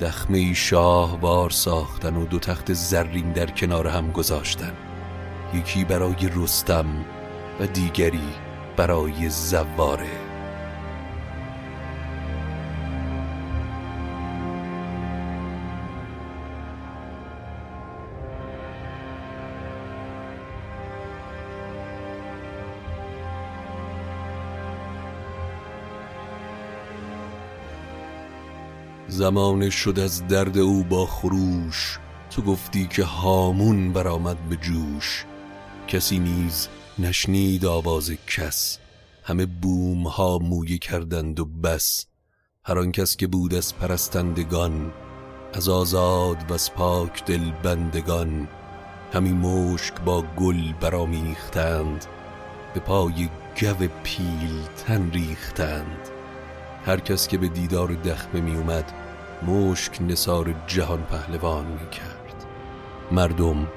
دخمه 0.00 0.54
شاه 0.54 1.20
وار 1.20 1.50
ساختن 1.50 2.16
و 2.16 2.26
دو 2.26 2.38
تخت 2.38 2.72
زرین 2.72 3.32
در 3.32 3.46
کنار 3.46 3.88
هم 3.88 4.10
گذاشتن. 4.10 4.72
یکی 5.54 5.84
برای 5.84 6.30
رستم 6.36 6.86
و 7.60 7.66
دیگری 7.66 8.30
برای 8.76 9.28
زواره. 9.28 10.32
زمان 29.08 29.70
شد 29.70 29.98
از 29.98 30.26
درد 30.26 30.58
او 30.58 30.84
با 30.84 31.06
خروش 31.06 31.98
تو 32.30 32.42
گفتی 32.42 32.86
که 32.86 33.04
هامون 33.04 33.92
برآمد 33.92 34.38
به 34.48 34.56
جوش. 34.56 35.24
کسی 35.92 36.18
نیز 36.18 36.68
نشنید 36.98 37.64
آواز 37.64 38.12
کس. 38.26 38.78
همه 39.24 39.46
بوم 39.46 40.06
ها 40.06 40.38
مویه 40.38 40.78
کردند 40.78 41.40
و 41.40 41.44
بس. 41.44 42.06
هر 42.64 42.78
آن 42.78 42.92
کس 42.92 43.16
که 43.16 43.26
بود 43.26 43.54
از 43.54 43.76
پرستندگان 43.76 44.92
از 45.52 45.68
آزاد 45.68 46.50
و 46.50 46.54
از 46.54 46.74
پاک 46.74 47.24
دل 47.24 47.50
بندگان 47.50 48.48
همی 49.12 49.32
مشک 49.32 49.94
با 50.00 50.22
گل 50.22 50.72
برامیختند 50.72 52.04
به 52.74 52.80
پای 52.80 53.28
گو 53.60 53.86
پیلتن 54.02 55.10
ریختند. 55.10 56.08
هر 56.84 57.00
کس 57.00 57.28
که 57.28 57.38
به 57.38 57.48
دیدار 57.48 57.88
دخمه 57.88 58.40
می 58.40 58.54
اومد 58.54 58.92
مشک 59.42 60.02
نصار 60.02 60.54
جهان 60.66 61.02
پهلوان 61.02 61.66
می 61.66 61.90
کرد. 61.90 62.46
مردم 63.10 63.68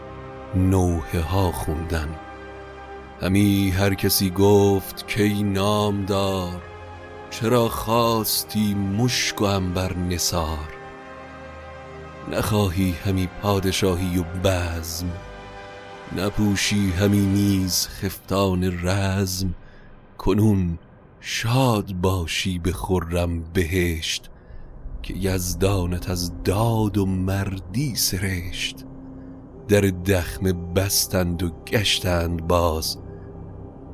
نوحه 0.55 1.21
ها 1.21 1.51
خوندن. 1.51 2.09
همی 3.21 3.69
هر 3.69 3.93
کسی 3.93 4.29
گفت 4.29 5.07
کی 5.07 5.43
نام 5.43 6.05
دار 6.05 6.61
چرا 7.29 7.69
خواستی 7.69 8.73
مشک 8.73 9.41
و 9.41 9.45
انبر 9.45 9.97
نثار؟ 9.97 10.73
نخواهی 12.31 12.95
همی 13.05 13.29
پادشاهی 13.41 14.17
و 14.17 14.23
بزم 14.23 15.11
نپوشی 16.17 16.91
همی 16.91 17.25
نیز 17.25 17.87
خفتان 17.87 18.87
رزم. 18.87 19.55
کنون 20.17 20.79
شاد 21.19 21.93
باشی 21.93 22.59
به 22.59 22.73
خرم 22.73 23.43
بهشت 23.43 24.29
که 25.03 25.13
یزدانت 25.13 26.09
از 26.09 26.43
داد 26.43 26.97
و 26.97 27.05
مردی 27.05 27.95
سرشت. 27.95 28.85
در 29.67 29.81
دخمه 29.81 30.53
بستند 30.53 31.43
و 31.43 31.49
گشتند 31.67 32.47
باز. 32.47 32.97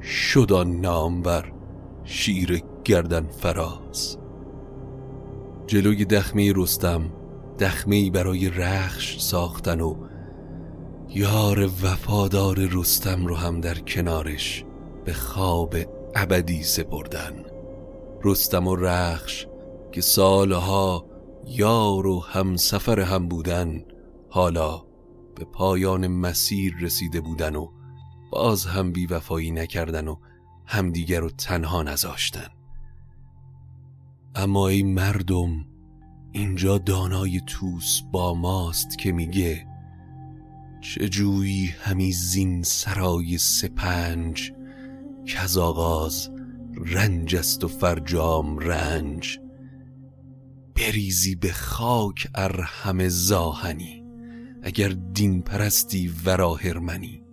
شد 0.02 0.54
آن 0.54 0.82
نامور 0.82 1.54
شیر 2.04 2.64
گردن 2.84 3.28
فراز. 3.28 4.18
جلوی 5.68 6.06
دخمه 6.06 6.54
رستم 6.56 7.02
دخمه 7.60 7.96
ای 7.96 8.10
برای 8.10 8.50
رخش 8.50 9.20
ساختن 9.20 9.82
و 9.82 9.96
یار 11.10 11.66
وفادار 11.84 12.70
رستم 12.72 13.26
رو 13.26 13.36
هم 13.36 13.62
در 13.62 13.76
کنارش 13.76 14.66
به 15.06 15.14
خواب 15.14 15.76
ابدی 16.16 16.64
سپردن. 16.64 17.34
رستم 18.24 18.68
و 18.68 18.76
رخش 18.76 19.48
که 19.92 20.02
سالها 20.02 21.06
یار 21.48 22.08
و 22.08 22.20
همسفر 22.20 23.00
هم 23.00 23.28
بودن 23.28 23.86
حالا 24.30 24.91
به 25.42 25.46
پایان 25.46 26.08
مسیر 26.08 26.76
رسیده 26.80 27.22
بودن 27.22 27.56
و 27.56 27.68
باز 28.32 28.66
هم 28.66 28.92
بیوفایی 28.92 29.52
نکردن 29.52 30.08
و 30.08 30.16
همدیگر 30.66 31.20
رو 31.20 31.30
تنها 31.30 31.84
نذاشتن. 31.84 32.48
اما 34.36 34.68
ای 34.68 34.84
مردم 34.84 35.66
اینجا 36.32 36.78
دانای 36.78 37.42
توس 37.48 38.02
با 38.12 38.34
ماست 38.34 38.98
که 38.98 39.12
میگه 39.12 39.68
چه 40.82 41.10
جویی 41.10 41.66
همی 41.66 42.12
زین 42.12 42.64
سرای 42.64 43.38
سپنج 43.38 44.52
که 45.26 45.40
از 45.40 45.58
آغاز 45.58 46.30
رنج 46.86 47.36
است 47.36 47.64
و 47.64 47.68
فرجام 47.68 48.60
رنج. 48.60 49.40
بریزی 50.76 51.36
به 51.36 51.52
خاک 51.52 52.28
ارحم 52.36 53.08
زاهنی. 53.08 54.01
اگر 54.62 54.90
دین 54.90 55.42
پرستی 55.42 56.12
ورا 56.26 56.56
هرمنی 56.56 57.24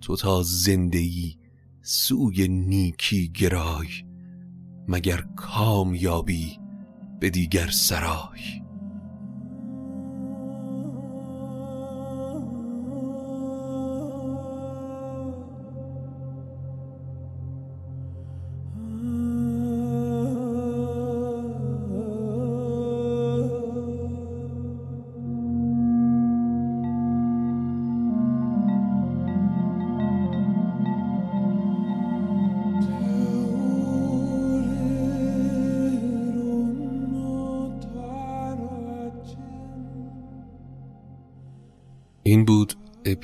تو 0.00 0.16
تا 0.16 0.42
زندگی 0.42 1.38
سوی 1.82 2.48
نیکی 2.48 3.28
گرای 3.28 3.88
مگر 4.88 5.24
کامیابی 5.36 6.58
به 7.20 7.30
دیگر 7.30 7.66
سرای. 7.66 8.67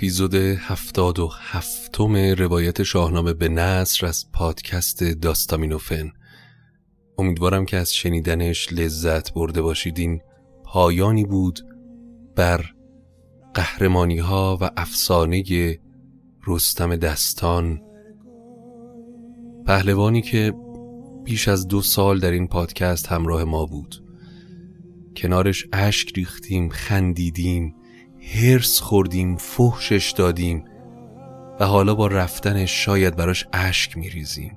اپیزود 0.04 0.34
هفتاد 0.34 1.18
و 1.18 1.30
هفتم 1.32 2.16
روایت 2.16 2.82
شاهنامه 2.82 3.32
به 3.32 3.48
نصر 3.48 4.06
از 4.06 4.32
پادکست 4.32 5.04
داستامینوفن. 5.04 6.12
امیدوارم 7.18 7.64
که 7.64 7.76
از 7.76 7.94
شنیدنش 7.94 8.72
لذت 8.72 9.32
برده 9.32 9.62
باشید. 9.62 9.98
این 9.98 10.20
پایانی 10.64 11.24
بود 11.24 11.60
بر 12.36 12.64
قهرمانی 13.54 14.18
ها 14.18 14.58
و 14.60 14.70
افسانه 14.76 15.78
رستم 16.46 16.96
دستان. 16.96 17.80
پهلوانی 19.66 20.22
که 20.22 20.52
بیش 21.24 21.48
از 21.48 21.68
دو 21.68 21.82
سال 21.82 22.20
در 22.20 22.30
این 22.30 22.48
پادکست 22.48 23.06
همراه 23.06 23.44
ما 23.44 23.66
بود. 23.66 24.04
کنارش 25.16 25.66
اشک 25.72 26.12
ریختیم 26.16 26.68
خندیدیم. 26.68 27.74
هرس 28.32 28.80
خوردیم 28.80 29.36
فحشش 29.36 30.14
دادیم 30.16 30.64
و 31.60 31.66
حالا 31.66 31.94
با 31.94 32.06
رفتنش 32.06 32.84
شاید 32.84 33.16
براش 33.16 33.46
اشک 33.52 33.96
میریزیم. 33.96 34.56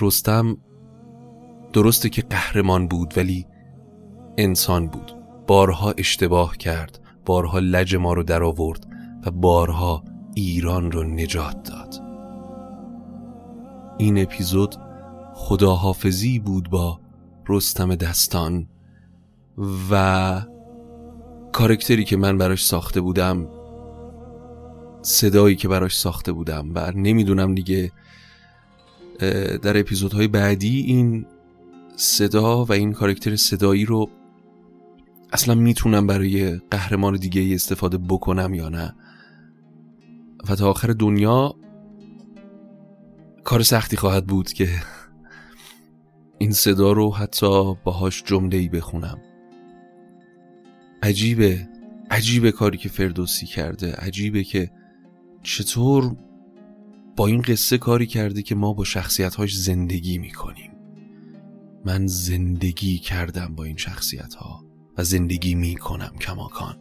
رستم 0.00 0.56
درسته 1.72 2.08
که 2.08 2.22
قهرمان 2.22 2.88
بود 2.88 3.14
ولی 3.16 3.46
انسان 4.38 4.88
بود. 4.88 5.12
بارها 5.46 5.94
اشتباه 5.98 6.56
کرد 6.56 7.00
بارها 7.26 7.58
لج 7.58 7.96
ما 7.96 8.12
رو 8.12 8.22
در 8.22 8.42
آورد 8.42 8.86
و 9.26 9.30
بارها 9.30 10.04
ایران 10.34 10.92
رو 10.92 11.02
نجات 11.04 11.70
داد. 11.70 11.94
این 13.98 14.18
اپیزود 14.18 14.76
خداحافظی 15.34 16.38
بود 16.38 16.70
با 16.70 17.00
رستم 17.48 17.94
دستان 17.94 18.68
و 19.90 20.42
کارکتری 21.52 22.04
که 22.04 22.16
من 22.16 22.38
براش 22.38 22.64
ساخته 22.66 23.00
بودم 23.00 23.48
صدایی 25.02 25.56
که 25.56 25.68
براش 25.68 25.98
ساخته 25.98 26.32
بودم 26.32 26.70
و 26.74 26.92
نمی‌دونم 26.94 27.54
دیگه 27.54 27.92
در 29.62 29.80
اپیزودهای 29.80 30.28
بعدی 30.28 30.80
این 30.80 31.26
صدا 31.96 32.64
و 32.64 32.72
این 32.72 32.92
کارکتر 32.92 33.36
صدایی 33.36 33.84
رو 33.84 34.10
اصلا 35.32 35.54
می‌تونم 35.54 36.06
برای 36.06 36.60
قهرمان 36.70 37.16
دیگه 37.16 37.54
استفاده 37.54 37.98
بکنم 37.98 38.54
یا 38.54 38.68
نه. 38.68 38.94
و 40.48 40.54
تا 40.54 40.70
آخر 40.70 40.88
دنیا 40.88 41.54
کار 43.44 43.62
سختی 43.62 43.96
خواهد 43.96 44.26
بود 44.26 44.52
که 44.52 44.68
این 46.38 46.52
صدا 46.52 46.92
رو 46.92 47.14
حتی 47.14 47.74
باهاش 47.84 48.22
جمله 48.22 48.56
ای 48.56 48.68
بخونم. 48.68 49.18
عجیبه. 51.02 51.68
عجیبه 52.10 52.52
کاری 52.52 52.78
که 52.78 52.88
فردوسی 52.88 53.46
کرده. 53.46 53.92
عجیبه 53.92 54.44
که 54.44 54.70
چطور 55.42 56.16
با 57.16 57.26
این 57.26 57.42
قصه 57.42 57.78
کاری 57.78 58.06
کرده 58.06 58.42
که 58.42 58.54
ما 58.54 58.72
با 58.72 58.84
شخصیتهاش 58.84 59.58
زندگی 59.58 60.18
می‌کنیم. 60.18 60.70
من 61.84 62.06
زندگی 62.06 62.98
کردم 62.98 63.54
با 63.54 63.64
این 63.64 63.76
شخصیت 63.76 64.34
ها 64.34 64.64
و 64.98 65.04
زندگی 65.04 65.54
می‌کنم 65.54 66.12
کماکان. 66.20 66.76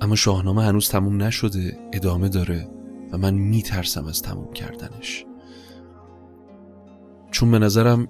اما 0.00 0.14
شاهنامه 0.14 0.62
هنوز 0.62 0.88
تموم 0.88 1.22
نشده 1.22 1.78
ادامه 1.92 2.28
داره 2.28 2.68
و 3.12 3.18
من 3.18 3.34
میترسم 3.34 4.04
از 4.04 4.22
تموم 4.22 4.52
کردنش. 4.52 5.24
چون 7.30 7.50
به 7.50 7.58
نظرم 7.58 8.08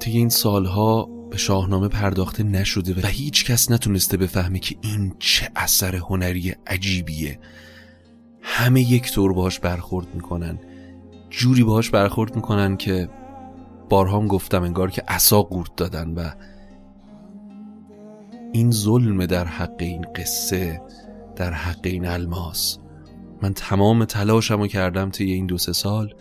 طی 0.00 0.10
این 0.10 0.28
سالها 0.28 1.08
به 1.32 1.38
شاهنامه 1.38 1.88
پرداخته 1.88 2.42
نشده 2.42 3.02
و 3.02 3.06
هیچ 3.06 3.44
کس 3.44 3.70
نتونسته 3.70 4.16
بفهمه 4.16 4.58
که 4.58 4.76
این 4.80 5.14
چه 5.18 5.50
اثر 5.56 5.96
هنری 5.96 6.54
عجیبیه. 6.66 7.38
همه 8.42 8.80
یک 8.80 9.12
طور 9.12 9.32
باش 9.32 9.60
برخورد 9.60 10.14
می‌کنن. 10.14 10.58
جوری 11.30 11.64
باش 11.64 11.90
برخورد 11.90 12.36
می‌کنن 12.36 12.76
که 12.76 13.08
بارهام 13.88 14.26
گفتم 14.26 14.62
انگار 14.62 14.90
که 14.90 15.02
عصا 15.08 15.42
قورت 15.42 15.76
دادن 15.76 16.14
و 16.14 16.30
این 18.52 18.70
ظلم 18.70 19.26
در 19.26 19.44
حق 19.44 19.76
این 19.78 20.06
قصه 20.16 20.82
در 21.36 21.52
حق 21.52 21.80
این 21.82 22.06
الماس. 22.06 22.78
من 23.42 23.54
تمام 23.54 24.04
تلاشمو 24.04 24.66
کردم 24.66 25.10
طی 25.10 25.32
این 25.32 25.46
دو 25.46 25.58
سه 25.58 25.72
سال 25.72 26.14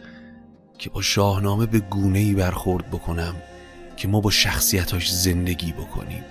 که 0.77 0.89
با 0.89 1.01
شاهنامه 1.01 1.65
به 1.65 1.79
گونه 1.79 2.19
ای 2.19 2.33
برخورد 2.33 2.89
بکنم. 2.89 3.35
که 4.01 4.07
ما 4.07 4.21
با 4.21 4.31
شخصیتاش 4.31 5.13
زندگی 5.13 5.71
بکنیم. 5.71 6.23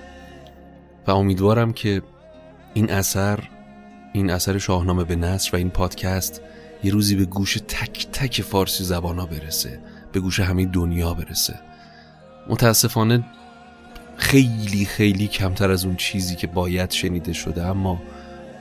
و 1.06 1.10
امیدوارم 1.10 1.72
که 1.72 2.02
این 2.74 2.90
اثر 2.90 3.38
این 4.12 4.30
اثر 4.30 4.58
شاهنامه 4.58 5.04
به 5.04 5.16
نصر 5.16 5.50
و 5.52 5.56
این 5.56 5.70
پادکست 5.70 6.40
یه 6.84 6.92
روزی 6.92 7.16
به 7.16 7.24
گوش 7.24 7.58
تک 7.68 8.06
تک 8.12 8.42
فارسی 8.42 8.84
زبان 8.84 9.18
ها 9.18 9.26
برسه 9.26 9.80
به 10.12 10.20
گوش 10.20 10.40
همه 10.40 10.66
دنیا 10.66 11.14
برسه. 11.14 11.54
متاسفانه 12.48 13.24
خیلی 14.16 14.84
خیلی 14.84 15.28
کمتر 15.28 15.70
از 15.70 15.84
اون 15.84 15.96
چیزی 15.96 16.36
که 16.36 16.46
باید 16.46 16.90
شنیده 16.90 17.32
شده 17.32 17.66
اما 17.66 18.02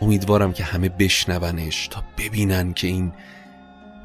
امیدوارم 0.01 0.53
که 0.53 0.64
همه 0.64 0.89
بشنونش 0.89 1.88
تا 1.88 2.03
ببینن 2.18 2.74
که 2.74 2.88
این 2.88 3.12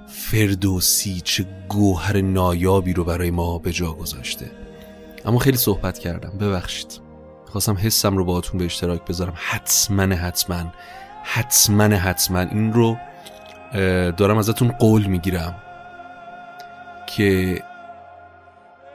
فردوسی 0.09 1.20
چه 1.24 1.46
گوهر 1.68 2.20
نایابی 2.20 2.92
رو 2.92 3.05
برای 3.05 3.30
ما 3.30 3.59
به 3.59 3.72
جا 3.72 3.92
گذاشته. 3.92 4.64
اما 5.27 5.39
خیلی 5.39 5.57
صحبت 5.57 5.99
کردم. 5.99 6.39
ببخشید. 6.41 7.01
خواستم 7.53 7.75
حسم 7.75 8.16
رو 8.16 8.25
باهاتون 8.25 8.59
به 8.59 8.64
اشتراک 8.64 9.05
بذارم. 9.05 9.33
حتما 9.37 10.03
حتما 10.03 10.72
حتما 11.25 11.85
حتما. 11.85 12.41
این 12.41 12.72
رو 12.72 12.97
دارم 14.16 14.39
ازتون 14.39 14.68
قول 14.68 15.07
می‌گیرم 15.07 15.55
که 17.16 17.62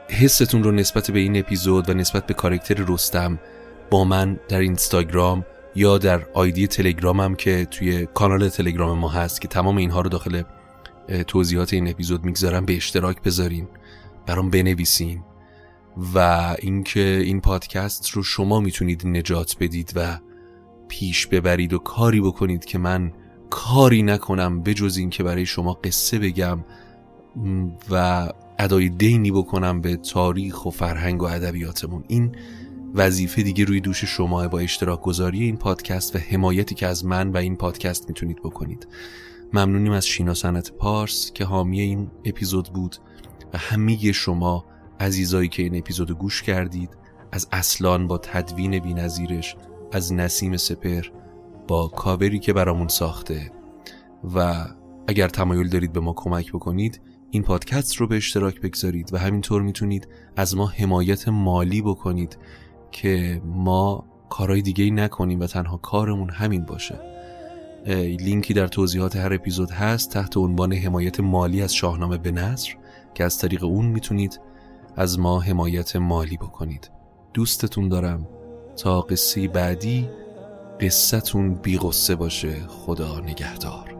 حستون 0.08 0.62
رو 0.62 0.70
نسبت 0.70 1.10
به 1.10 1.18
این 1.18 1.36
اپیزود 1.36 1.90
و 1.90 1.94
نسبت 1.94 2.26
به 2.26 2.34
کارکتر 2.34 2.84
رستم 2.88 3.38
با 3.90 4.04
من 4.04 4.40
در 4.48 4.58
اینستاگرام 4.58 5.44
یا 5.74 5.98
در 5.98 6.26
آیدی 6.34 6.66
تلگرامم 6.66 7.34
که 7.34 7.64
توی 7.64 8.06
کانال 8.06 8.48
تلگرام 8.48 8.98
ما 8.98 9.08
هست 9.08 9.40
که 9.40 9.48
تمام 9.48 9.76
اینها 9.76 10.00
رو 10.00 10.08
داخل 10.08 10.42
توضیحات 11.26 11.72
این 11.72 11.88
اپیزود 11.88 12.24
می‌گذارم 12.24 12.64
به 12.64 12.76
اشتراک 12.76 13.22
بذارین. 13.22 13.68
برام 14.26 14.50
بنویسین. 14.50 15.24
و 16.14 16.56
اینکه 16.58 17.22
این 17.24 17.40
پادکست 17.40 18.08
رو 18.10 18.22
شما 18.22 18.60
می‌تونید 18.60 19.06
نجات 19.06 19.56
بدید 19.60 19.92
و 19.96 20.18
پیش 20.88 21.26
ببرید 21.26 21.72
و 21.72 21.78
کاری 21.78 22.20
بکنید 22.20 22.64
که 22.64 22.78
من 22.78 23.12
کاری 23.50 24.02
نکنم 24.02 24.62
بجز 24.62 24.96
این 24.96 25.10
که 25.10 25.22
برای 25.22 25.46
شما 25.46 25.72
قصه 25.72 26.18
بگم 26.18 26.64
و 27.90 28.28
ادای 28.58 28.88
دینی 28.88 29.30
بکنم 29.30 29.80
به 29.80 29.96
تاریخ 29.96 30.66
و 30.66 30.70
فرهنگ 30.70 31.22
و 31.22 31.24
ادبیاتمون. 31.24 32.04
این 32.08 32.36
وظیفه 32.94 33.42
دیگه 33.42 33.64
روی 33.64 33.80
دوش 33.80 34.04
شما 34.04 34.48
با 34.48 34.58
اشتراک 34.58 35.00
گذاری 35.00 35.42
این 35.42 35.56
پادکست 35.56 36.16
و 36.16 36.18
حمایتی 36.18 36.74
که 36.74 36.86
از 36.86 37.04
من 37.04 37.30
و 37.30 37.36
این 37.36 37.56
پادکست 37.56 38.08
می‌تونید 38.08 38.38
بکنید. 38.38 38.88
ممنونیم 39.52 39.92
از 39.92 40.06
شینا 40.06 40.34
سنت 40.34 40.72
پارس 40.72 41.32
که 41.32 41.44
حامی 41.44 41.80
این 41.80 42.10
اپیزود 42.24 42.68
بود 42.68 42.96
و 43.52 43.58
همه 43.58 44.12
شما 44.12 44.64
عزیزایی 45.00 45.48
که 45.48 45.62
این 45.62 45.76
اپیزود 45.76 46.10
گوش 46.10 46.42
کردید 46.42 46.90
از 47.32 47.48
اصلان 47.52 48.06
با 48.06 48.18
تدوین 48.18 48.78
بینظیرش 48.78 49.56
از 49.92 50.12
نسیم 50.12 50.56
سپر 50.56 51.02
با 51.68 51.88
کاوری 51.88 52.38
که 52.38 52.52
برامون 52.52 52.88
ساخته. 52.88 53.50
و 54.34 54.66
اگر 55.08 55.28
تمایل 55.28 55.68
دارید 55.68 55.92
به 55.92 56.00
ما 56.00 56.12
کمک 56.12 56.52
بکنید 56.52 57.00
این 57.30 57.42
پادکست 57.42 57.96
رو 57.96 58.06
به 58.06 58.16
اشتراک 58.16 58.60
بگذارید 58.60 59.14
و 59.14 59.18
همینطور 59.18 59.62
می‌تونید 59.62 60.08
از 60.36 60.56
ما 60.56 60.66
حمایت 60.66 61.28
مالی 61.28 61.82
بکنید 61.82 62.38
که 62.92 63.42
ما 63.44 64.04
کارهای 64.28 64.62
دیگه 64.62 64.90
نکنیم 64.90 65.40
و 65.40 65.46
تنها 65.46 65.76
کارمون 65.76 66.30
همین 66.30 66.64
باشه. 66.64 67.00
لینکی 68.20 68.54
در 68.54 68.66
توضیحات 68.66 69.16
هر 69.16 69.34
اپیزود 69.34 69.70
هست 69.70 70.10
تحت 70.10 70.36
عنوان 70.36 70.72
حمایت 70.72 71.20
مالی 71.20 71.62
از 71.62 71.74
شاهنامه 71.74 72.18
به 72.18 72.30
نصر 72.30 72.74
که 73.14 73.24
از 73.24 73.38
طریق 73.38 73.64
اون 73.64 73.86
می‌تونید 73.86 74.40
از 74.96 75.18
ما 75.18 75.40
حمایت 75.40 75.96
مالی 75.96 76.36
بکنید. 76.36 76.90
دوستتون 77.34 77.88
دارم. 77.88 78.28
تا 78.76 79.00
قصه 79.00 79.48
بعدی 79.48 80.08
قصتون 80.80 81.54
بی 81.54 81.78
غصه 81.78 82.14
باشه. 82.14 82.54
خدا 82.68 83.20
نگهدار. 83.20 83.99